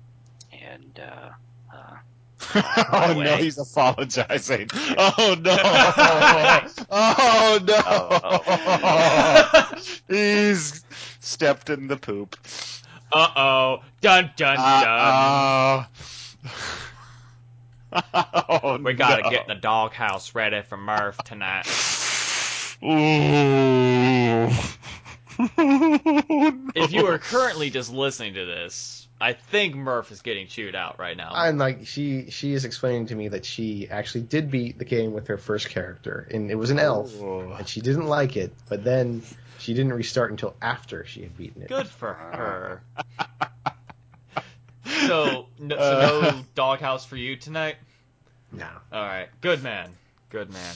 and 0.52 1.00
uh, 1.00 1.30
uh, 1.76 1.96
oh 2.56 3.14
no, 3.18 3.36
he's 3.36 3.58
apologizing. 3.58 4.70
Oh 4.98 5.36
no! 5.42 5.58
oh 6.90 7.60
no! 9.68 9.78
he's 10.16 10.84
stepped 11.20 11.70
in 11.70 11.88
the 11.88 11.98
poop. 11.98 12.38
Uh 13.12 13.28
oh. 13.36 13.84
Dun 14.02 14.32
dun 14.36 14.56
dun. 14.58 15.86
Oh, 17.92 18.78
we 18.84 18.94
gotta 18.94 19.24
no. 19.24 19.30
get 19.30 19.48
the 19.48 19.56
doghouse 19.56 20.36
ready 20.36 20.62
for 20.62 20.78
Murph 20.78 21.18
tonight. 21.26 21.66
Ooh. 22.84 24.50
If 26.76 26.92
you 26.92 27.08
are 27.08 27.18
currently 27.18 27.70
just 27.70 27.92
listening 27.92 28.34
to 28.36 28.46
this, 28.46 28.99
I 29.22 29.34
think 29.34 29.76
Murph 29.76 30.12
is 30.12 30.22
getting 30.22 30.48
chewed 30.48 30.76
out 30.76 30.98
right 30.98 31.18
now. 31.18 31.32
I'm 31.34 31.58
like, 31.58 31.86
she 31.86 32.30
she 32.30 32.54
is 32.54 32.64
explaining 32.64 33.08
to 33.08 33.16
me 33.16 33.28
that 33.30 33.46
she 33.46 33.90
actually 33.90 34.22
did 34.22 34.50
beat 34.50 34.78
the 34.78 34.86
game 34.86 35.12
with 35.12 35.28
her 35.28 35.38
first 35.38 35.70
character, 35.70 36.28
and 36.32 36.50
it 36.50 36.56
was 36.56 36.70
an 36.70 36.80
elf, 36.80 37.14
Ooh. 37.22 37.52
and 37.52 37.68
she 37.68 37.82
didn't 37.82 38.08
like 38.08 38.38
it, 38.38 38.54
but 38.70 38.84
then 38.84 39.22
she 39.58 39.74
didn't 39.74 39.94
restart 39.94 40.32
until 40.32 40.56
after 40.62 41.06
she 41.06 41.22
had 41.22 41.38
beaten 41.38 41.62
it. 41.64 41.68
Good 41.68 41.88
for 41.88 42.18
ah. 42.18 42.38
her. 42.38 42.82
so, 45.08 45.48
no, 45.60 45.76
so 45.76 46.02
no 46.02 46.20
uh. 46.22 46.42
doghouse 46.56 47.06
for 47.06 47.18
you 47.18 47.36
tonight? 47.36 47.76
No. 48.54 48.70
All 48.92 49.04
right. 49.04 49.28
Good 49.42 49.62
man. 49.62 49.92
Good 50.30 50.50
man. 50.52 50.76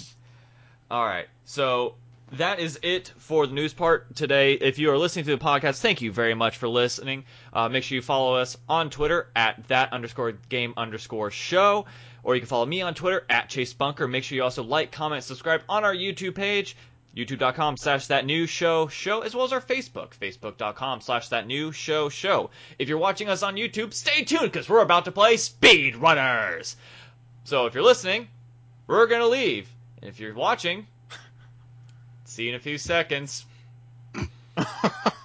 All 0.91 1.06
right. 1.06 1.27
So 1.45 1.95
that 2.34 2.60
is 2.60 2.80
it 2.82 3.13
for 3.17 3.46
the 3.46 3.54
news 3.54 3.74
part 3.74 4.15
today. 4.15 4.54
If 4.54 4.80
you 4.80 4.89
are 4.91 4.98
listening 4.98 5.26
to 5.26 5.36
the 5.36 5.43
podcast, 5.43 5.82
thank 5.82 6.02
you 6.02 6.12
very 6.12 6.34
much 6.34 6.58
for 6.58 6.67
listening. 6.67 7.26
Uh, 7.52 7.69
make 7.69 7.84
sure 7.84 7.96
you 7.96 8.02
follow 8.02 8.36
us 8.36 8.58
on 8.67 8.89
Twitter 8.89 9.30
at 9.36 9.67
that 9.67 9.93
underscore 9.93 10.32
game 10.50 10.74
underscore 10.76 11.30
show, 11.30 11.86
or 12.24 12.34
you 12.34 12.41
can 12.41 12.48
follow 12.48 12.65
me 12.65 12.82
on 12.82 12.96
Twitter 12.96 13.24
at 13.30 13.50
Chase 13.50 13.74
Bunker. 13.74 14.08
Make 14.08 14.24
sure 14.24 14.36
you 14.36 14.43
also 14.43 14.63
like, 14.63 14.91
comment, 14.91 15.24
subscribe 15.24 15.62
on 15.69 15.84
our 15.84 15.93
YouTube 15.93 16.36
page. 16.36 16.76
YouTube.com 17.15 17.78
slash 17.78 18.08
that 18.08 18.26
new 18.26 18.48
show 18.48 18.88
show, 18.88 19.22
as 19.22 19.36
well 19.36 19.46
as 19.46 19.54
our 19.54 19.62
Facebook, 19.62 20.17
Facebook.com 20.19 21.00
slash 21.02 21.28
that 21.28 21.46
new 21.46 21.72
show 21.72 22.10
show. 22.10 22.50
If 22.80 22.89
you're 22.89 22.98
watching 22.98 23.30
us 23.30 23.43
on 23.43 23.56
YouTube, 23.56 23.93
stay 23.93 24.24
tuned 24.24 24.52
because 24.52 24.67
we're 24.67 24.82
about 24.82 25.06
to 25.06 25.12
play 25.12 25.38
Speed 25.38 25.96
Runners. 25.96 26.76
So 27.43 27.67
if 27.67 27.76
you're 27.76 27.84
listening, 27.84 28.30
we're 28.88 29.06
gonna 29.06 29.28
leave. 29.28 29.69
If 30.02 30.19
you're 30.19 30.34
watching, 30.34 30.88
see 32.34 32.43
you 32.43 32.50
in 32.50 32.56
a 32.56 32.60
few 32.60 32.80
seconds. 32.80 33.46